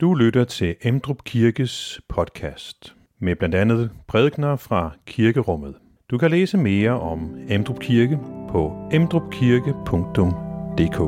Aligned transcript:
Du 0.00 0.14
lytter 0.14 0.44
til 0.44 0.76
Emdrup 0.82 1.24
Kirkes 1.24 2.00
podcast 2.08 2.94
med 3.18 3.36
blandt 3.36 3.54
andet 3.54 3.90
prædikner 4.08 4.56
fra 4.56 4.90
kirkerummet. 5.06 5.74
Du 6.10 6.18
kan 6.18 6.30
læse 6.30 6.58
mere 6.58 7.00
om 7.00 7.36
Emdrup 7.48 7.80
Kirke 7.80 8.18
på 8.50 8.88
emdrupkirke.dk. 8.92 11.00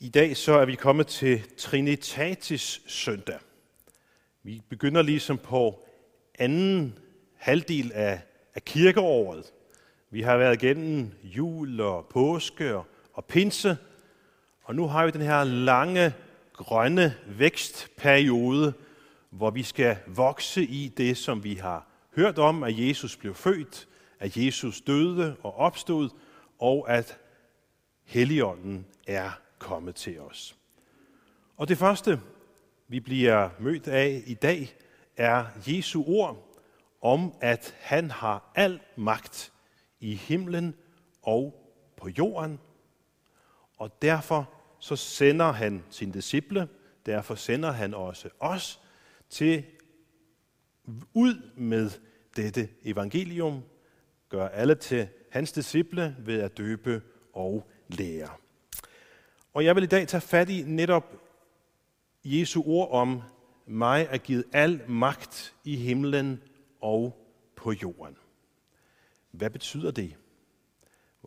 I 0.00 0.08
dag 0.08 0.36
så 0.36 0.58
er 0.58 0.66
vi 0.66 0.74
kommet 0.74 1.06
til 1.06 1.42
Trinitatis 1.58 2.80
søndag. 2.86 3.38
Vi 4.46 4.62
begynder 4.68 5.02
ligesom 5.02 5.38
på 5.38 5.86
anden 6.38 6.98
halvdel 7.36 7.92
af, 7.94 8.20
af 8.54 8.64
kirkeåret. 8.64 9.52
Vi 10.10 10.22
har 10.22 10.36
været 10.36 10.62
igennem 10.62 11.10
jul 11.22 11.80
og 11.80 12.06
påske 12.10 12.76
og, 12.76 12.86
og 13.12 13.24
pinse, 13.24 13.76
og 14.62 14.74
nu 14.74 14.86
har 14.86 15.04
vi 15.04 15.10
den 15.10 15.20
her 15.20 15.44
lange 15.44 16.14
grønne 16.52 17.14
vækstperiode, 17.26 18.72
hvor 19.30 19.50
vi 19.50 19.62
skal 19.62 19.96
vokse 20.06 20.62
i 20.62 20.88
det, 20.96 21.16
som 21.16 21.44
vi 21.44 21.54
har 21.54 21.88
hørt 22.16 22.38
om, 22.38 22.62
at 22.62 22.78
Jesus 22.78 23.16
blev 23.16 23.34
født, 23.34 23.88
at 24.20 24.36
Jesus 24.36 24.80
døde 24.80 25.36
og 25.42 25.56
opstod, 25.56 26.08
og 26.58 26.90
at 26.90 27.18
Helligånden 28.04 28.86
er 29.06 29.30
kommet 29.58 29.94
til 29.94 30.20
os. 30.20 30.56
Og 31.56 31.68
det 31.68 31.78
første, 31.78 32.20
vi 32.88 33.00
bliver 33.00 33.50
mødt 33.60 33.88
af 33.88 34.22
i 34.26 34.34
dag, 34.34 34.76
er 35.16 35.46
Jesu 35.66 36.04
ord 36.06 36.60
om, 37.02 37.34
at 37.40 37.76
han 37.80 38.10
har 38.10 38.52
al 38.54 38.80
magt 38.96 39.52
i 40.00 40.14
himlen 40.14 40.74
og 41.22 41.70
på 41.96 42.08
jorden. 42.08 42.60
Og 43.76 44.02
derfor 44.02 44.52
så 44.78 44.96
sender 44.96 45.52
han 45.52 45.84
sin 45.90 46.10
disciple, 46.10 46.68
derfor 47.06 47.34
sender 47.34 47.72
han 47.72 47.94
også 47.94 48.28
os 48.40 48.80
til 49.30 49.64
ud 51.14 51.50
med 51.56 51.90
dette 52.36 52.68
evangelium, 52.84 53.62
gør 54.28 54.48
alle 54.48 54.74
til 54.74 55.08
hans 55.30 55.52
disciple 55.52 56.16
ved 56.18 56.40
at 56.40 56.58
døbe 56.58 57.02
og 57.32 57.70
lære. 57.88 58.28
Og 59.54 59.64
jeg 59.64 59.76
vil 59.76 59.84
i 59.84 59.86
dag 59.86 60.08
tage 60.08 60.20
fat 60.20 60.50
i 60.50 60.62
netop 60.62 61.23
Jesu 62.24 62.62
ord 62.66 62.90
om, 62.90 63.22
mig 63.66 64.06
er 64.10 64.18
givet 64.18 64.44
al 64.52 64.90
magt 64.90 65.54
i 65.64 65.76
himlen 65.76 66.42
og 66.80 67.28
på 67.56 67.72
jorden. 67.72 68.16
Hvad 69.30 69.50
betyder 69.50 69.90
det? 69.90 70.16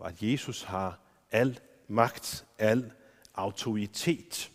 At 0.05 0.23
Jesus 0.23 0.63
har 0.63 0.99
al 1.31 1.59
magt, 1.87 2.45
al 2.57 2.91
autoritet. 3.33 4.51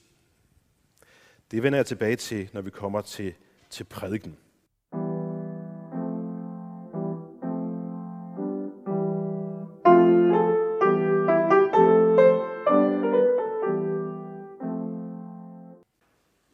Det 1.51 1.63
vender 1.63 1.79
jeg 1.79 1.87
tilbage 1.87 2.17
til, 2.17 2.51
når 2.53 2.61
vi 2.61 2.71
kommer 2.71 3.01
til, 3.01 3.35
til 3.71 3.85
prædiken. 3.85 4.37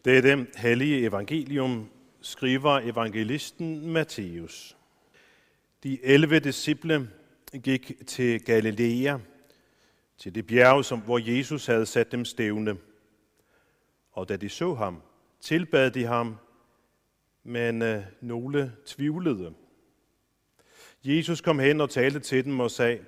Dette 0.08 0.46
hellige 0.56 1.06
evangelium 1.06 1.90
skriver 2.20 2.80
evangelisten 2.80 3.90
Matthæus. 3.90 4.76
De 5.82 6.04
11 6.04 6.38
disciple 6.38 7.10
gik 7.62 7.92
til 8.06 8.44
Galilea, 8.44 9.18
til 10.18 10.34
det 10.34 10.46
bjerg, 10.46 10.84
som, 10.84 11.00
hvor 11.00 11.36
Jesus 11.36 11.66
havde 11.66 11.86
sat 11.86 12.12
dem 12.12 12.24
stævne. 12.24 12.76
Og 14.12 14.28
da 14.28 14.36
de 14.36 14.48
så 14.48 14.74
ham, 14.74 15.02
tilbad 15.40 15.90
de 15.90 16.04
ham, 16.04 16.36
men 17.44 17.82
øh, 17.82 18.02
nogle 18.20 18.72
tvivlede. 18.86 19.54
Jesus 21.04 21.40
kom 21.40 21.58
hen 21.58 21.80
og 21.80 21.90
talte 21.90 22.20
til 22.20 22.44
dem 22.44 22.60
og 22.60 22.70
sagde, 22.70 22.98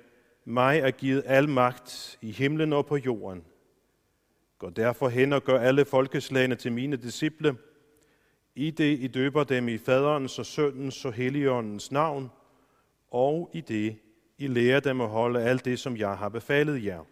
mig 0.45 0.79
er 0.79 0.91
givet 0.91 1.23
al 1.25 1.49
magt 1.49 2.17
i 2.21 2.31
himlen 2.31 2.73
og 2.73 2.85
på 2.85 2.97
jorden. 2.97 3.43
Gå 4.61 4.69
derfor 4.69 5.09
hen 5.09 5.33
og 5.33 5.43
gør 5.43 5.59
alle 5.59 5.85
folkeslagene 5.85 6.55
til 6.55 6.71
mine 6.71 6.95
disciple. 6.95 7.57
I 8.55 8.71
det 8.71 8.99
I 8.99 9.07
døber 9.07 9.43
dem 9.43 9.67
i 9.67 9.77
faderens 9.77 10.39
og 10.39 10.45
søndens 10.45 11.05
og 11.05 11.13
helligåndens 11.13 11.91
navn, 11.91 12.31
og 13.11 13.51
i 13.53 13.61
det 13.61 13.97
I 14.37 14.47
lærer 14.47 14.79
dem 14.79 15.01
at 15.01 15.09
holde 15.09 15.43
alt 15.43 15.65
det, 15.65 15.79
som 15.79 15.97
jeg 15.97 16.17
har 16.17 16.29
befalet 16.29 16.85
jer. 16.85 17.03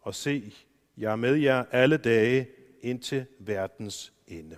Og 0.00 0.14
se, 0.14 0.52
jeg 0.96 1.12
er 1.12 1.16
med 1.16 1.34
jer 1.34 1.64
alle 1.70 1.96
dage 1.96 2.48
indtil 2.80 3.26
verdens 3.38 4.12
ende. 4.26 4.56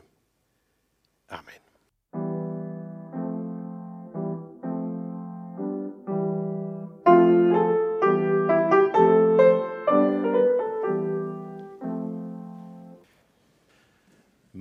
Amen. 1.28 1.69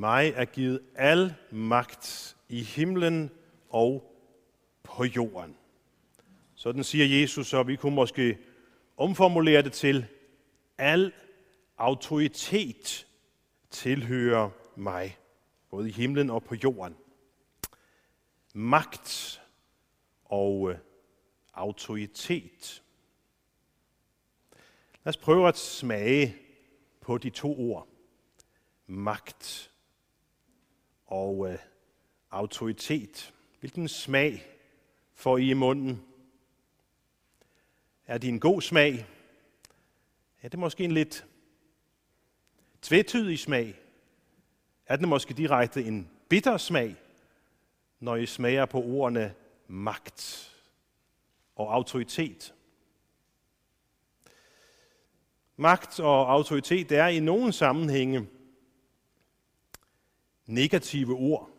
Mig 0.09 0.33
er 0.35 0.45
givet 0.45 0.81
al 0.95 1.35
magt 1.51 2.37
i 2.47 2.63
himlen 2.63 3.31
og 3.69 4.15
på 4.83 5.03
jorden. 5.03 5.57
Sådan 6.55 6.83
siger 6.83 7.19
Jesus, 7.19 7.53
og 7.53 7.67
vi 7.67 7.75
kunne 7.75 7.95
måske 7.95 8.37
omformulere 8.97 9.61
det 9.61 9.73
til, 9.73 10.05
al 10.77 11.13
autoritet 11.77 13.07
tilhører 13.69 14.49
mig, 14.75 15.17
både 15.69 15.89
i 15.89 15.91
himlen 15.91 16.29
og 16.29 16.43
på 16.43 16.55
jorden. 16.55 16.95
Magt 18.53 19.41
og 20.25 20.71
øh, 20.71 20.77
autoritet. 21.53 22.83
Lad 25.03 25.09
os 25.09 25.17
prøve 25.17 25.47
at 25.47 25.57
smage 25.57 26.35
på 27.01 27.17
de 27.17 27.29
to 27.29 27.59
ord. 27.59 27.87
Magt 28.87 29.68
og 31.09 31.51
øh, 31.51 31.59
autoritet. 32.31 33.33
Hvilken 33.59 33.87
smag 33.87 34.45
får 35.13 35.37
I 35.37 35.49
i 35.49 35.53
munden? 35.53 36.03
Er 38.07 38.17
det 38.17 38.27
en 38.27 38.39
god 38.39 38.61
smag? 38.61 39.05
Er 40.41 40.49
det 40.49 40.59
måske 40.59 40.83
en 40.83 40.91
lidt 40.91 41.25
tvetydig 42.81 43.39
smag? 43.39 43.79
Er 44.85 44.95
det 44.95 45.07
måske 45.07 45.33
direkte 45.33 45.83
en 45.83 46.09
bitter 46.29 46.57
smag, 46.57 46.95
når 47.99 48.15
I 48.15 48.25
smager 48.25 48.65
på 48.65 48.83
ordene 48.83 49.33
magt 49.67 50.51
og 51.55 51.73
autoritet? 51.73 52.53
Magt 55.55 55.99
og 55.99 56.31
autoritet 56.31 56.91
er 56.91 57.07
i 57.07 57.19
nogle 57.19 57.53
sammenhænge 57.53 58.27
negative 60.49 61.13
ord. 61.13 61.49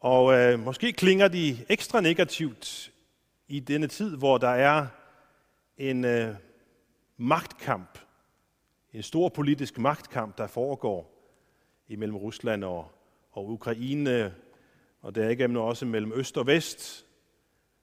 Og 0.00 0.38
øh, 0.38 0.60
måske 0.60 0.92
klinger 0.92 1.28
de 1.28 1.64
ekstra 1.68 2.00
negativt 2.00 2.92
i 3.48 3.60
denne 3.60 3.86
tid, 3.86 4.16
hvor 4.16 4.38
der 4.38 4.48
er 4.48 4.86
en 5.76 6.04
øh, 6.04 6.34
magtkamp, 7.16 7.98
en 8.92 9.02
stor 9.02 9.28
politisk 9.28 9.78
magtkamp, 9.78 10.38
der 10.38 10.46
foregår 10.46 11.20
imellem 11.88 12.16
Rusland 12.16 12.64
og, 12.64 12.92
og 13.32 13.50
Ukraine, 13.50 14.34
og 15.00 15.14
der 15.14 15.24
er 15.24 15.28
ikke 15.28 15.60
også 15.60 15.86
mellem 15.86 16.12
øst 16.12 16.38
og 16.38 16.46
vest. 16.46 17.06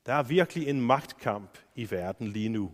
Der 0.05 0.13
er 0.13 0.23
virkelig 0.23 0.67
en 0.67 0.81
magtkamp 0.81 1.57
i 1.75 1.91
verden 1.91 2.27
lige 2.27 2.49
nu. 2.49 2.71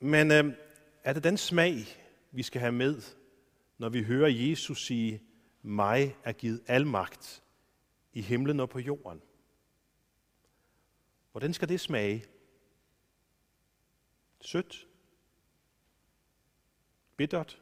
Men 0.00 0.32
øh, 0.32 0.54
er 1.04 1.12
det 1.12 1.24
den 1.24 1.36
smag, 1.36 1.86
vi 2.30 2.42
skal 2.42 2.60
have 2.60 2.72
med, 2.72 3.02
når 3.78 3.88
vi 3.88 4.02
hører 4.02 4.28
Jesus 4.28 4.86
sige, 4.86 5.22
mig 5.62 6.16
er 6.24 6.32
givet 6.32 6.62
al 6.66 6.86
magt 6.86 7.42
i 8.12 8.20
himlen 8.20 8.60
og 8.60 8.68
på 8.68 8.78
jorden? 8.78 9.22
Hvordan 11.32 11.54
skal 11.54 11.68
det 11.68 11.80
smage? 11.80 12.24
Sødt? 14.40 14.86
Bittert? 17.16 17.60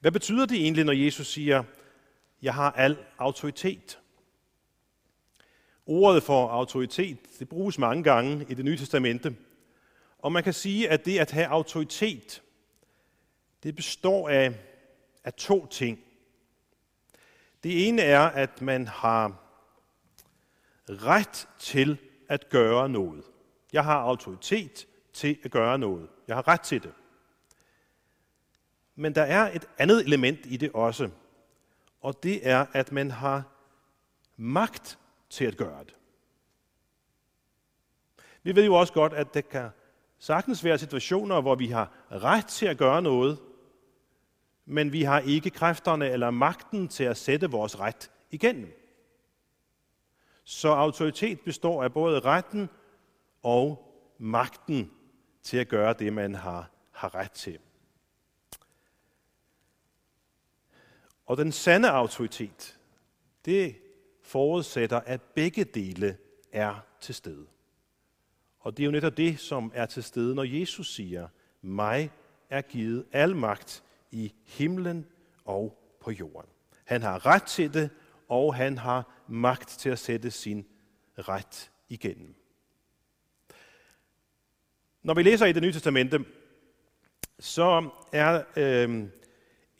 Hvad 0.00 0.12
betyder 0.12 0.46
det 0.46 0.56
egentlig, 0.62 0.84
når 0.84 0.92
Jesus 0.92 1.26
siger, 1.26 1.64
jeg 2.42 2.54
har 2.54 2.70
al 2.70 2.98
autoritet? 3.18 4.00
Ordet 5.86 6.22
for 6.22 6.48
autoritet, 6.48 7.18
det 7.38 7.48
bruges 7.48 7.78
mange 7.78 8.02
gange 8.02 8.46
i 8.50 8.54
det 8.54 8.64
nye 8.64 8.76
testamente. 8.76 9.36
Og 10.24 10.32
man 10.32 10.42
kan 10.42 10.52
sige, 10.52 10.90
at 10.90 11.04
det 11.04 11.18
at 11.18 11.30
have 11.30 11.46
autoritet, 11.46 12.42
det 13.62 13.76
består 13.76 14.28
af, 14.28 14.54
af 15.24 15.32
to 15.32 15.66
ting. 15.66 15.98
Det 17.62 17.88
ene 17.88 18.02
er, 18.02 18.20
at 18.20 18.62
man 18.62 18.86
har 18.86 19.42
ret 20.88 21.48
til 21.58 21.98
at 22.28 22.48
gøre 22.48 22.88
noget. 22.88 23.24
Jeg 23.72 23.84
har 23.84 23.94
autoritet 23.98 24.86
til 25.12 25.38
at 25.44 25.50
gøre 25.50 25.78
noget. 25.78 26.08
Jeg 26.28 26.36
har 26.36 26.48
ret 26.48 26.60
til 26.60 26.82
det. 26.82 26.92
Men 28.94 29.14
der 29.14 29.22
er 29.22 29.52
et 29.52 29.68
andet 29.78 30.04
element 30.04 30.40
i 30.44 30.56
det 30.56 30.70
også, 30.72 31.10
og 32.00 32.22
det 32.22 32.48
er, 32.48 32.66
at 32.72 32.92
man 32.92 33.10
har 33.10 33.42
magt 34.36 34.98
til 35.30 35.44
at 35.44 35.56
gøre 35.56 35.84
det. 35.84 35.94
Vi 38.42 38.56
ved 38.56 38.64
jo 38.64 38.74
også 38.74 38.92
godt, 38.92 39.12
at 39.12 39.34
det 39.34 39.48
kan 39.48 39.70
sagtens 40.24 40.64
være 40.64 40.78
situationer, 40.78 41.40
hvor 41.40 41.54
vi 41.54 41.66
har 41.66 41.92
ret 42.10 42.46
til 42.46 42.66
at 42.66 42.78
gøre 42.78 43.02
noget, 43.02 43.38
men 44.64 44.92
vi 44.92 45.02
har 45.02 45.20
ikke 45.20 45.50
kræfterne 45.50 46.08
eller 46.10 46.30
magten 46.30 46.88
til 46.88 47.04
at 47.04 47.16
sætte 47.16 47.50
vores 47.50 47.80
ret 47.80 48.10
igennem. 48.30 48.72
Så 50.44 50.68
autoritet 50.68 51.40
består 51.40 51.84
af 51.84 51.92
både 51.92 52.20
retten 52.20 52.68
og 53.42 53.94
magten 54.18 54.90
til 55.42 55.56
at 55.56 55.68
gøre 55.68 55.92
det, 55.92 56.12
man 56.12 56.34
har, 56.34 56.70
har 56.90 57.14
ret 57.14 57.32
til. 57.32 57.58
Og 61.26 61.36
den 61.36 61.52
sande 61.52 61.90
autoritet, 61.90 62.78
det 63.44 63.76
forudsætter, 64.22 65.00
at 65.00 65.22
begge 65.22 65.64
dele 65.64 66.16
er 66.52 66.74
til 67.00 67.14
stede. 67.14 67.53
Og 68.64 68.76
det 68.76 68.82
er 68.82 68.84
jo 68.84 68.90
netop 68.90 69.16
det, 69.16 69.40
som 69.40 69.72
er 69.74 69.86
til 69.86 70.02
stede, 70.02 70.34
når 70.34 70.44
Jesus 70.44 70.94
siger, 70.94 71.28
mig 71.62 72.10
er 72.50 72.62
givet 72.62 73.06
al 73.12 73.36
magt 73.36 73.84
i 74.10 74.32
himlen 74.44 75.06
og 75.44 75.78
på 76.00 76.10
jorden. 76.10 76.50
Han 76.84 77.02
har 77.02 77.26
ret 77.26 77.42
til 77.42 77.74
det, 77.74 77.90
og 78.28 78.54
han 78.54 78.78
har 78.78 79.24
magt 79.28 79.68
til 79.68 79.88
at 79.88 79.98
sætte 79.98 80.30
sin 80.30 80.66
ret 81.18 81.70
igennem. 81.88 82.34
Når 85.02 85.14
vi 85.14 85.22
læser 85.22 85.46
i 85.46 85.52
det 85.52 85.62
nye 85.62 85.72
testamente, 85.72 86.24
så 87.38 87.90
er 88.12 88.42
øh, 88.56 89.04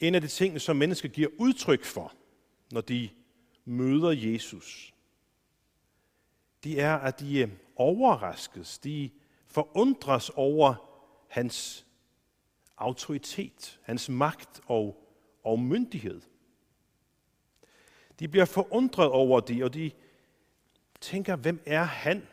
en 0.01 0.15
af 0.15 0.21
de 0.21 0.29
ting, 0.29 0.61
som 0.61 0.77
mennesker 0.77 1.09
giver 1.09 1.29
udtryk 1.39 1.85
for, 1.85 2.13
når 2.73 2.81
de 2.81 3.11
møder 3.65 4.11
Jesus, 4.11 4.95
det 6.65 6.81
er, 6.81 6.95
at 6.95 7.21
de 7.21 7.39
øh, 7.39 7.49
overraskes, 7.77 8.79
de 8.79 9.11
forundres 9.47 10.31
over 10.31 10.75
hans 11.29 11.87
autoritet, 12.77 13.81
hans 13.83 14.09
magt 14.09 14.61
og, 14.67 15.09
og 15.45 15.59
myndighed. 15.61 16.21
De 18.19 18.29
bliver 18.29 18.45
forundret 18.45 19.09
over 19.09 19.41
det, 19.41 19.65
og 19.65 19.75
de 19.75 19.91
tænker, 21.01 21.37
hvem 21.37 21.63
er 21.67 21.83
han, 21.83 22.27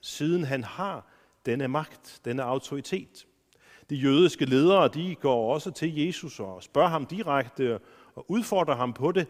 siden 0.00 0.44
han 0.44 0.64
har 0.64 1.06
denne 1.46 1.68
magt, 1.68 2.20
denne 2.24 2.42
autoritet. 2.42 3.26
De 3.90 3.96
jødiske 3.96 4.44
ledere, 4.44 4.88
de 4.88 5.14
går 5.14 5.54
også 5.54 5.70
til 5.70 5.96
Jesus 5.96 6.40
og 6.40 6.62
spørger 6.62 6.88
ham 6.88 7.06
direkte 7.06 7.80
og 8.14 8.30
udfordrer 8.30 8.74
ham 8.74 8.92
på 8.92 9.12
det. 9.12 9.26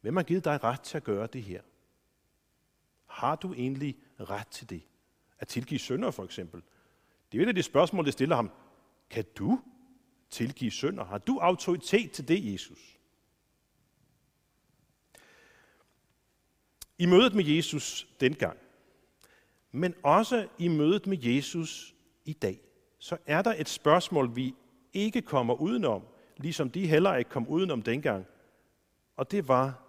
Hvem 0.00 0.16
har 0.16 0.22
givet 0.22 0.44
dig 0.44 0.64
ret 0.64 0.80
til 0.80 0.96
at 0.96 1.04
gøre 1.04 1.26
det 1.26 1.42
her? 1.42 1.62
Har 3.06 3.36
du 3.36 3.54
egentlig 3.54 3.96
ret 4.20 4.46
til 4.48 4.70
det? 4.70 4.82
At 5.38 5.48
tilgive 5.48 5.78
sønder 5.78 6.10
for 6.10 6.24
eksempel. 6.24 6.62
Det 7.32 7.38
er 7.38 7.42
et 7.42 7.48
af 7.48 7.54
de 7.54 7.62
spørgsmål, 7.62 8.04
det 8.04 8.12
stiller 8.12 8.36
ham. 8.36 8.50
Kan 9.10 9.24
du 9.38 9.60
tilgive 10.30 10.70
sønder? 10.70 11.04
Har 11.04 11.18
du 11.18 11.38
autoritet 11.38 12.12
til 12.12 12.28
det, 12.28 12.52
Jesus? 12.52 12.98
I 16.98 17.06
mødet 17.06 17.34
med 17.34 17.44
Jesus 17.44 18.08
dengang, 18.20 18.58
men 19.72 19.94
også 20.02 20.48
i 20.58 20.68
mødet 20.68 21.06
med 21.06 21.18
Jesus 21.18 21.94
i 22.24 22.32
dag, 22.32 22.60
så 22.98 23.16
er 23.26 23.42
der 23.42 23.54
et 23.58 23.68
spørgsmål, 23.68 24.36
vi 24.36 24.54
ikke 24.92 25.22
kommer 25.22 25.54
udenom, 25.54 26.02
ligesom 26.36 26.70
de 26.70 26.86
heller 26.86 27.16
ikke 27.16 27.30
kom 27.30 27.48
udenom 27.48 27.82
dengang. 27.82 28.26
Og 29.16 29.30
det 29.30 29.48
var, 29.48 29.82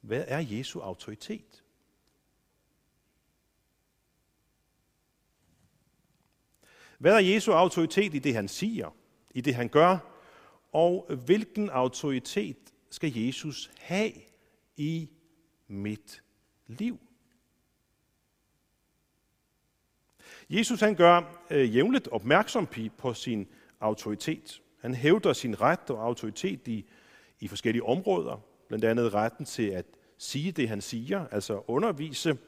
hvad 0.00 0.24
er 0.28 0.38
Jesu 0.38 0.80
autoritet? 0.80 1.64
Hvad 6.98 7.14
er 7.14 7.18
Jesu 7.18 7.52
autoritet 7.52 8.14
i 8.14 8.18
det, 8.18 8.34
han 8.34 8.48
siger, 8.48 8.90
i 9.34 9.40
det, 9.40 9.54
han 9.54 9.68
gør, 9.68 9.98
og 10.72 11.06
hvilken 11.24 11.70
autoritet 11.70 12.56
skal 12.90 13.12
Jesus 13.16 13.70
have 13.78 14.12
i 14.76 15.08
mit 15.68 16.22
liv? 16.66 16.98
Jesus 20.50 20.80
han 20.80 20.94
gør 20.94 21.44
øh, 21.50 21.76
jævnligt 21.76 22.08
opmærksom 22.08 22.68
på 22.96 23.14
sin 23.14 23.48
autoritet. 23.80 24.62
Han 24.80 24.94
hævder 24.94 25.32
sin 25.32 25.60
ret 25.60 25.90
og 25.90 26.04
autoritet 26.04 26.68
i, 26.68 26.84
i 27.40 27.48
forskellige 27.48 27.84
områder, 27.84 28.40
blandt 28.68 28.84
andet 28.84 29.14
retten 29.14 29.44
til 29.44 29.66
at 29.66 29.86
sige 30.18 30.52
det, 30.52 30.68
han 30.68 30.80
siger, 30.80 31.26
altså 31.30 31.62
undervise. 31.66 32.38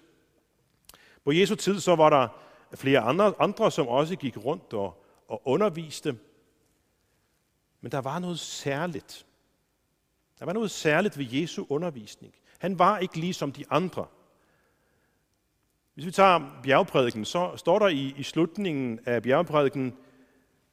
På 1.24 1.32
Jesu 1.32 1.54
tid 1.54 1.80
så 1.80 1.96
var 1.96 2.10
der 2.10 2.28
flere 2.74 3.00
andre, 3.00 3.34
andre 3.38 3.70
som 3.70 3.88
også 3.88 4.16
gik 4.16 4.36
rundt 4.44 4.72
og, 4.72 5.04
og 5.28 5.42
underviste. 5.44 6.18
Men 7.80 7.92
der 7.92 7.98
var 7.98 8.18
noget 8.18 8.38
særligt. 8.38 9.26
Der 10.38 10.44
var 10.44 10.52
noget 10.52 10.70
særligt 10.70 11.18
ved 11.18 11.26
Jesu 11.30 11.64
undervisning. 11.68 12.34
Han 12.58 12.78
var 12.78 12.98
ikke 12.98 13.16
ligesom 13.16 13.52
de 13.52 13.64
andre. 13.70 14.06
Hvis 15.94 16.06
vi 16.06 16.10
tager 16.10 16.60
bjergprædiken, 16.62 17.24
så 17.24 17.56
står 17.56 17.78
der 17.78 17.88
i, 17.88 18.14
i 18.16 18.22
slutningen 18.22 19.00
af 19.06 19.22
bjergprædiken, 19.22 19.96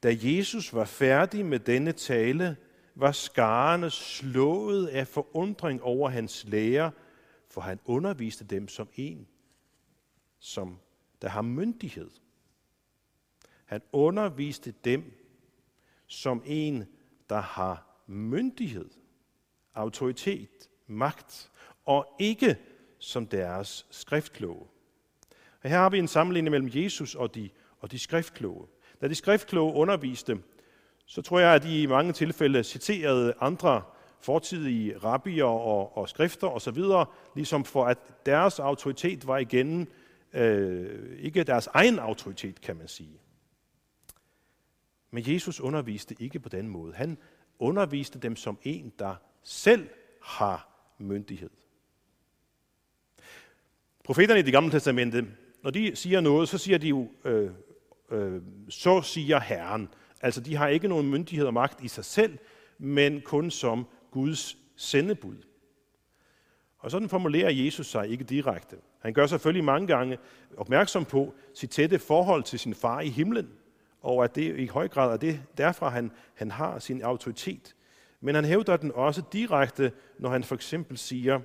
da 0.02 0.16
Jesus 0.22 0.74
var 0.74 0.84
færdig 0.84 1.46
med 1.46 1.58
denne 1.58 1.92
tale, 1.92 2.56
var 2.94 3.12
skarerne 3.12 3.90
slået 3.90 4.86
af 4.86 5.06
forundring 5.06 5.82
over 5.82 6.08
hans 6.08 6.44
lærer, 6.48 6.90
for 7.50 7.60
han 7.60 7.80
underviste 7.84 8.44
dem 8.44 8.68
som 8.68 8.88
en, 8.94 9.26
som 10.38 10.78
der 11.22 11.28
har 11.28 11.42
myndighed. 11.42 12.10
Han 13.64 13.82
underviste 13.92 14.74
dem 14.84 15.12
som 16.06 16.42
en, 16.46 16.84
der 17.28 17.40
har 17.40 18.02
myndighed, 18.06 18.90
autoritet, 19.74 20.68
magt, 20.86 21.50
og 21.84 22.16
ikke 22.18 22.56
som 22.98 23.26
deres 23.26 23.86
skriftkloge. 23.90 24.66
Og 25.62 25.70
her 25.70 25.78
har 25.78 25.90
vi 25.90 25.98
en 25.98 26.08
sammenligning 26.08 26.50
mellem 26.50 26.70
Jesus 26.74 27.14
og 27.14 27.34
de, 27.34 27.50
og 27.80 27.92
de 27.92 27.98
skriftkloge. 27.98 28.66
Da 29.00 29.08
de 29.08 29.14
skriftkloge 29.14 29.74
underviste, 29.74 30.42
så 31.06 31.22
tror 31.22 31.38
jeg, 31.38 31.54
at 31.54 31.62
de 31.62 31.82
i 31.82 31.86
mange 31.86 32.12
tilfælde 32.12 32.64
citerede 32.64 33.34
andre 33.40 33.82
fortidige 34.20 34.98
rabbier 34.98 35.44
og, 35.44 35.96
og 35.96 36.08
skrifter 36.08 36.48
osv., 36.48 36.78
ligesom 37.34 37.64
for 37.64 37.84
at 37.84 37.98
deres 38.26 38.58
autoritet 38.58 39.26
var 39.26 39.38
igen 39.38 39.88
øh, 40.32 41.18
ikke 41.18 41.44
deres 41.44 41.66
egen 41.66 41.98
autoritet, 41.98 42.60
kan 42.60 42.76
man 42.76 42.88
sige. 42.88 43.20
Men 45.10 45.24
Jesus 45.26 45.60
underviste 45.60 46.16
ikke 46.18 46.40
på 46.40 46.48
den 46.48 46.68
måde. 46.68 46.94
Han 46.94 47.18
underviste 47.58 48.18
dem 48.18 48.36
som 48.36 48.58
en, 48.62 48.92
der 48.98 49.14
selv 49.42 49.88
har 50.22 50.68
myndighed. 50.98 51.50
Profeterne 54.04 54.40
i 54.40 54.42
det 54.42 54.52
gamle 54.52 54.70
testamente, 54.70 55.26
når 55.62 55.70
de 55.70 55.96
siger 55.96 56.20
noget, 56.20 56.48
så 56.48 56.58
siger 56.58 56.78
de 56.78 56.88
jo, 56.88 57.10
øh, 57.24 57.50
øh, 58.10 58.42
så 58.68 59.02
siger 59.02 59.40
Herren. 59.40 59.88
Altså, 60.20 60.40
de 60.40 60.56
har 60.56 60.68
ikke 60.68 60.88
nogen 60.88 61.10
myndighed 61.10 61.46
og 61.46 61.54
magt 61.54 61.84
i 61.84 61.88
sig 61.88 62.04
selv, 62.04 62.38
men 62.78 63.20
kun 63.20 63.50
som 63.50 63.86
Guds 64.10 64.56
sendebud. 64.76 65.36
Og 66.88 66.92
sådan 66.92 67.08
formulerer 67.08 67.50
Jesus 67.50 67.86
sig 67.86 68.08
ikke 68.08 68.24
direkte. 68.24 68.76
Han 68.98 69.14
gør 69.14 69.26
selvfølgelig 69.26 69.64
mange 69.64 69.86
gange 69.86 70.18
opmærksom 70.56 71.04
på 71.04 71.34
sit 71.54 71.70
tætte 71.70 71.98
forhold 71.98 72.42
til 72.42 72.58
sin 72.58 72.74
far 72.74 73.00
i 73.00 73.08
himlen, 73.08 73.50
og 74.00 74.24
at 74.24 74.34
det 74.34 74.58
i 74.58 74.66
høj 74.66 74.88
grad 74.88 75.12
er 75.12 75.16
det 75.16 75.42
derfra, 75.56 75.88
han, 75.88 76.10
han 76.34 76.50
har 76.50 76.78
sin 76.78 77.02
autoritet. 77.02 77.74
Men 78.20 78.34
han 78.34 78.44
hævder 78.44 78.76
den 78.76 78.92
også 78.92 79.22
direkte, 79.32 79.92
når 80.18 80.30
han 80.30 80.44
for 80.44 80.54
eksempel 80.54 80.98
siger, 80.98 81.40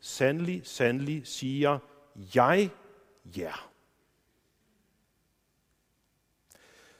sandelig, 0.00 0.60
sandelig 0.64 1.26
siger 1.26 1.78
jeg 2.34 2.70
ja. 3.36 3.52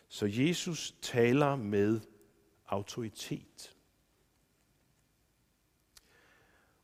Så 0.09 0.27
Jesus 0.27 0.95
taler 1.03 1.57
med 1.57 2.01
autoritet. 2.67 3.77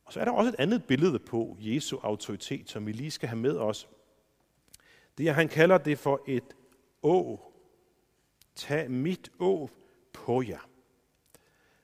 Og 0.05 0.13
så 0.13 0.19
er 0.19 0.25
der 0.25 0.31
også 0.31 0.49
et 0.49 0.55
andet 0.59 0.83
billede 0.83 1.19
på 1.19 1.57
Jesu 1.59 1.97
autoritet, 2.03 2.69
som 2.69 2.85
vi 2.85 2.91
lige 2.91 3.11
skal 3.11 3.29
have 3.29 3.39
med 3.39 3.57
os. 3.57 3.89
Det 5.17 5.27
er, 5.27 5.31
han 5.31 5.47
kalder 5.47 5.77
det 5.77 5.99
for 5.99 6.21
et 6.27 6.55
å. 7.03 7.39
Tag 8.55 8.91
mit 8.91 9.31
å 9.39 9.69
på 10.13 10.41
jer. 10.41 10.63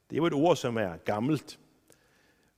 Det 0.10 0.16
er 0.16 0.18
jo 0.18 0.26
et 0.26 0.34
ord, 0.34 0.56
som 0.56 0.78
er 0.78 0.98
gammelt. 0.98 1.60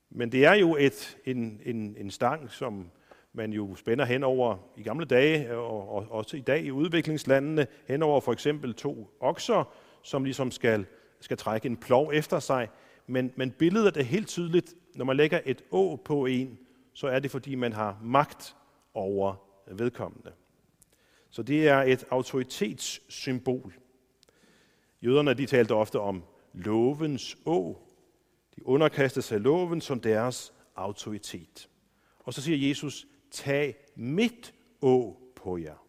Men 0.09 0.31
det 0.31 0.45
er 0.45 0.53
jo 0.53 0.75
et, 0.75 1.17
en, 1.25 1.61
en, 1.65 1.95
en 1.97 2.11
stang, 2.11 2.51
som 2.51 2.91
man 3.33 3.53
jo 3.53 3.75
spænder 3.75 4.05
hen 4.05 4.23
over 4.23 4.57
i 4.77 4.83
gamle 4.83 5.05
dage, 5.05 5.57
og, 5.57 5.89
og 5.89 6.07
også 6.09 6.37
i 6.37 6.41
dag 6.41 6.63
i 6.63 6.71
udviklingslandene, 6.71 7.67
hen 7.87 8.03
over 8.03 8.19
for 8.21 8.33
eksempel 8.33 8.73
to 8.73 9.09
okser, 9.19 9.73
som 10.01 10.23
ligesom 10.23 10.51
skal, 10.51 10.85
skal 11.19 11.37
trække 11.37 11.65
en 11.65 11.77
plov 11.77 12.11
efter 12.13 12.39
sig. 12.39 12.69
Men, 13.07 13.33
men 13.35 13.51
billedet 13.51 13.97
er 13.97 14.03
helt 14.03 14.27
tydeligt, 14.27 14.73
når 14.95 15.05
man 15.05 15.17
lægger 15.17 15.39
et 15.45 15.63
å 15.71 15.95
på 15.95 16.25
en, 16.25 16.59
så 16.93 17.07
er 17.07 17.19
det 17.19 17.31
fordi 17.31 17.55
man 17.55 17.73
har 17.73 17.99
magt 18.03 18.55
over 18.93 19.35
vedkommende. 19.67 20.31
Så 21.29 21.43
det 21.43 21.67
er 21.67 21.81
et 21.81 22.05
autoritetssymbol. 22.09 23.73
Jøderne 25.01 25.33
de 25.33 25.45
talte 25.45 25.73
ofte 25.73 25.99
om 25.99 26.23
lovens 26.53 27.37
å. 27.45 27.77
De 28.55 28.67
underkastede 28.67 29.25
sig 29.25 29.39
loven 29.39 29.81
som 29.81 29.99
deres 29.99 30.53
autoritet. 30.75 31.69
Og 32.19 32.33
så 32.33 32.41
siger 32.41 32.67
Jesus, 32.67 33.07
tag 33.31 33.75
mit 33.95 34.53
å 34.81 35.17
på 35.35 35.57
jer. 35.57 35.79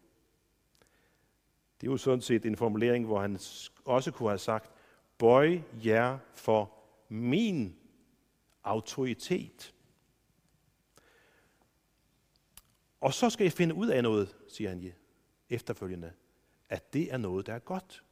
Det 1.81 1.87
er 1.87 1.91
jo 1.91 1.97
sådan 1.97 2.21
set 2.21 2.45
en 2.45 2.55
formulering, 2.55 3.05
hvor 3.05 3.21
han 3.21 3.39
også 3.85 4.11
kunne 4.11 4.29
have 4.29 4.39
sagt, 4.39 4.71
bøj 5.17 5.59
jer 5.85 6.17
for 6.33 6.71
min 7.09 7.75
autoritet. 8.65 9.73
Og 13.01 13.13
så 13.13 13.29
skal 13.29 13.43
jeg 13.43 13.53
finde 13.53 13.75
ud 13.75 13.87
af 13.87 14.03
noget, 14.03 14.35
siger 14.47 14.69
han 14.69 14.93
efterfølgende, 15.49 16.11
at 16.69 16.93
det 16.93 17.13
er 17.13 17.17
noget, 17.17 17.47
der 17.47 17.53
er 17.53 17.59
godt, 17.59 18.03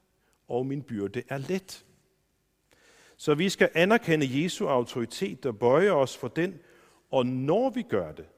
og 0.48 0.66
min 0.66 0.84
byrde 0.84 1.24
er 1.30 1.38
let. 1.38 1.86
Så 3.18 3.36
vi 3.36 3.50
skal 3.50 3.70
anerkende 3.74 4.44
Jesu 4.44 4.68
autoritet 4.68 5.46
og 5.46 5.60
bøje 5.60 5.92
os 5.92 6.18
for 6.18 6.28
den, 6.28 6.60
og 7.10 7.26
når 7.26 7.70
vi 7.70 7.82
gør 7.82 8.12
det, 8.12 8.30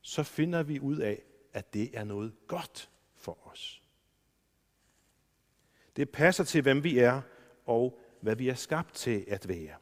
så 0.00 0.22
finder 0.22 0.62
vi 0.62 0.80
ud 0.80 0.96
af, 0.96 1.22
at 1.52 1.74
det 1.74 1.90
er 1.98 2.04
noget 2.04 2.32
godt 2.46 2.90
for 3.14 3.48
os. 3.48 3.82
Det 5.96 6.10
passer 6.10 6.44
til, 6.44 6.62
hvem 6.62 6.84
vi 6.84 6.98
er, 6.98 7.22
og 7.66 8.00
hvad 8.20 8.36
vi 8.36 8.48
er 8.48 8.54
skabt 8.54 8.94
til 8.94 9.24
at 9.28 9.48
være. 9.48 9.76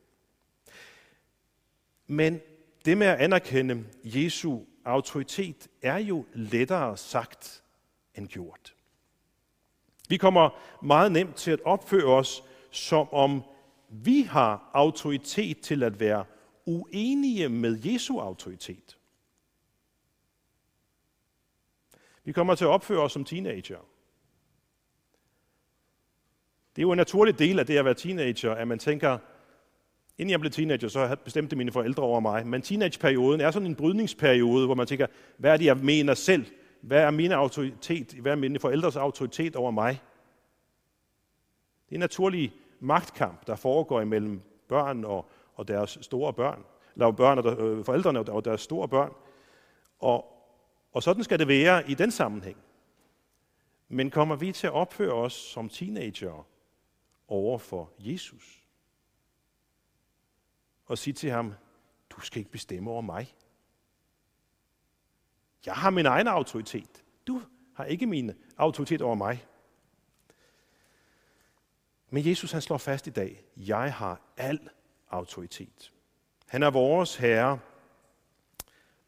Men 2.11 2.41
det 2.85 2.99
med 2.99 3.07
at 3.07 3.19
anerkende 3.19 3.85
Jesu 4.05 4.61
autoritet 4.85 5.69
er 5.83 5.99
jo 5.99 6.27
lettere 6.35 6.97
sagt 6.97 7.63
end 8.15 8.29
gjort. 8.29 8.75
Vi 10.09 10.17
kommer 10.17 10.51
meget 10.83 11.13
nemt 11.13 11.37
til 11.37 11.51
at 11.51 11.61
opføre 11.65 12.05
os, 12.05 12.45
som 12.71 13.13
om 13.13 13.43
vi 13.89 14.23
har 14.23 14.71
autoritet 14.73 15.61
til 15.61 15.83
at 15.83 16.01
være 16.01 16.25
uenige 16.67 17.49
med 17.49 17.79
Jesu 17.85 18.19
autoritet. 18.19 18.99
Vi 22.25 22.33
kommer 22.33 22.55
til 22.55 22.65
at 22.65 22.69
opføre 22.69 23.01
os 23.01 23.13
som 23.13 23.25
teenager. 23.25 23.79
Det 26.77 26.83
er 26.83 26.87
jo 26.87 26.93
en 26.93 26.97
naturlig 26.97 27.39
del 27.39 27.59
af 27.59 27.67
det 27.67 27.79
at 27.79 27.85
være 27.85 27.95
teenager, 27.95 28.55
at 28.55 28.69
man 28.69 28.79
tænker, 28.79 29.19
inden 30.19 30.31
jeg 30.31 30.41
blev 30.41 30.51
teenager, 30.53 30.89
så 30.89 31.17
bestemte 31.25 31.57
mine 31.57 31.73
forældre 31.73 32.03
over 32.03 32.21
mig. 32.21 32.47
Men 32.47 32.63
teenageperioden 32.63 33.41
er 33.41 33.51
sådan 33.51 33.67
en 33.67 33.75
brydningsperiode, 33.75 34.67
hvor 34.67 34.75
man 34.75 34.87
tænker, 34.87 35.07
hvad 35.37 35.53
er 35.53 35.57
det, 35.57 35.65
jeg 35.65 35.77
mener 35.77 36.15
selv? 36.15 36.47
Hvad 36.81 37.03
er 37.03 37.11
min 37.11 37.33
autoritet? 37.33 38.13
Hvad 38.13 38.33
er 38.33 38.37
mine 38.37 38.59
forældres 38.59 38.97
autoritet 38.97 39.57
over 39.57 39.71
mig? 39.71 40.01
Det 41.87 41.93
er 41.93 41.97
en 41.97 42.01
naturlig 42.01 42.53
magtkamp, 42.81 43.47
der 43.47 43.57
foregår 43.57 44.01
imellem 44.01 44.41
børn 44.69 45.05
og, 45.05 45.31
og 45.55 45.69
deres 45.69 45.99
store 46.01 46.33
børn. 46.33 46.65
Eller 46.95 47.11
børn 47.11 47.39
og 47.39 47.45
der, 47.45 47.65
øh, 47.65 47.85
forældrene 47.85 48.21
og 48.21 48.45
deres 48.45 48.61
store 48.61 48.89
børn. 48.89 49.13
Og, 49.99 50.25
og 50.93 51.03
sådan 51.03 51.25
skal 51.25 51.39
det 51.39 51.49
være 51.49 51.91
i 51.91 51.95
den 51.95 52.11
sammenhæng. 52.11 52.57
Men 53.89 54.11
kommer 54.11 54.37
vi 54.37 54.53
til 54.53 54.67
at 54.67 54.73
opføre 54.73 55.13
os 55.13 55.33
som 55.33 55.69
teenager 55.69 56.47
over 57.29 57.59
for 57.59 57.91
Jesus? 57.99 58.58
Og 60.89 60.99
sige 60.99 61.15
til 61.15 61.31
ham, 61.31 61.55
du 62.11 62.21
skal 62.21 62.39
ikke 62.39 62.51
bestemme 62.51 62.91
over 62.91 63.01
mig. 63.01 63.35
Jeg 65.67 65.75
har 65.75 65.91
min 65.91 66.07
egen 66.07 66.29
autoritet. 66.29 67.05
Du 67.27 67.43
har 67.75 67.85
ikke 67.85 68.07
min 68.07 68.33
autoritet 68.57 69.03
over 69.03 69.15
mig. 69.15 69.47
Men 72.11 72.27
Jesus 72.27 72.53
han 72.53 72.63
slår 72.63 72.79
fast 72.79 73.07
i 73.07 73.11
dag, 73.11 73.45
jeg 73.57 73.95
har 73.95 74.21
al 74.37 74.69
autoritet. 75.11 75.93
Han 76.47 76.63
er 76.63 76.71
vores 76.71 77.17
herre, 77.17 77.59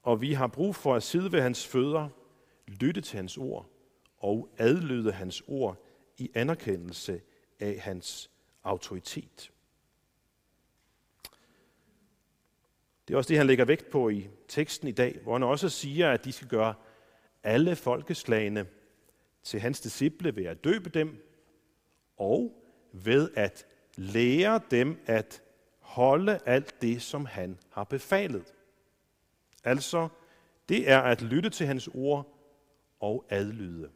og 0.02 0.20
vi 0.20 0.32
har 0.32 0.46
brug 0.46 0.76
for 0.76 0.94
at 0.94 1.02
sidde 1.02 1.32
ved 1.32 1.40
hans 1.40 1.66
fødder, 1.66 2.08
lytte 2.66 3.00
til 3.00 3.16
hans 3.16 3.36
ord 3.36 3.66
og 4.18 4.48
adlyde 4.58 5.12
hans 5.12 5.42
ord 5.46 5.76
i 6.18 6.30
anerkendelse 6.34 7.22
af 7.60 7.80
hans 7.80 8.30
autoritet. 8.62 9.50
Det 13.10 13.14
er 13.14 13.18
også 13.18 13.28
det, 13.28 13.36
han 13.36 13.46
lægger 13.46 13.64
vægt 13.64 13.90
på 13.90 14.08
i 14.08 14.28
teksten 14.48 14.88
i 14.88 14.92
dag, 14.92 15.18
hvor 15.22 15.32
han 15.32 15.42
også 15.42 15.68
siger, 15.68 16.12
at 16.12 16.24
de 16.24 16.32
skal 16.32 16.48
gøre 16.48 16.74
alle 17.42 17.76
folkeslagene 17.76 18.66
til 19.42 19.60
hans 19.60 19.80
disciple 19.80 20.36
ved 20.36 20.44
at 20.44 20.64
døbe 20.64 20.90
dem, 20.90 21.32
og 22.16 22.64
ved 22.92 23.30
at 23.34 23.66
lære 23.96 24.60
dem 24.70 25.00
at 25.06 25.42
holde 25.78 26.38
alt 26.46 26.82
det, 26.82 27.02
som 27.02 27.26
han 27.26 27.58
har 27.70 27.84
befalet. 27.84 28.54
Altså, 29.64 30.08
det 30.68 30.90
er 30.90 31.00
at 31.00 31.22
lytte 31.22 31.50
til 31.50 31.66
hans 31.66 31.88
ord 31.94 32.38
og 33.00 33.24
adlyde. 33.30 33.90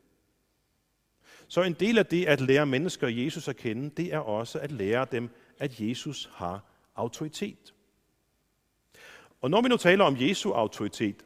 Så 1.49 1.63
en 1.63 1.75
del 1.75 1.99
af 1.99 2.07
det 2.07 2.27
at 2.27 2.41
lære 2.41 2.67
mennesker 2.67 3.09
Jesus 3.09 3.49
at 3.49 3.57
kende, 3.57 3.91
det 3.91 4.13
er 4.13 4.19
også 4.19 4.59
at 4.59 4.73
lære 4.73 5.07
dem, 5.13 5.31
at 5.59 5.81
Jesus 5.81 6.31
har 6.33 6.65
autoritet. 6.95 7.75
Og 9.45 9.51
når 9.51 9.61
vi 9.61 9.69
nu 9.69 9.77
taler 9.77 10.05
om 10.05 10.17
Jesu 10.21 10.53
autoritet, 10.53 11.25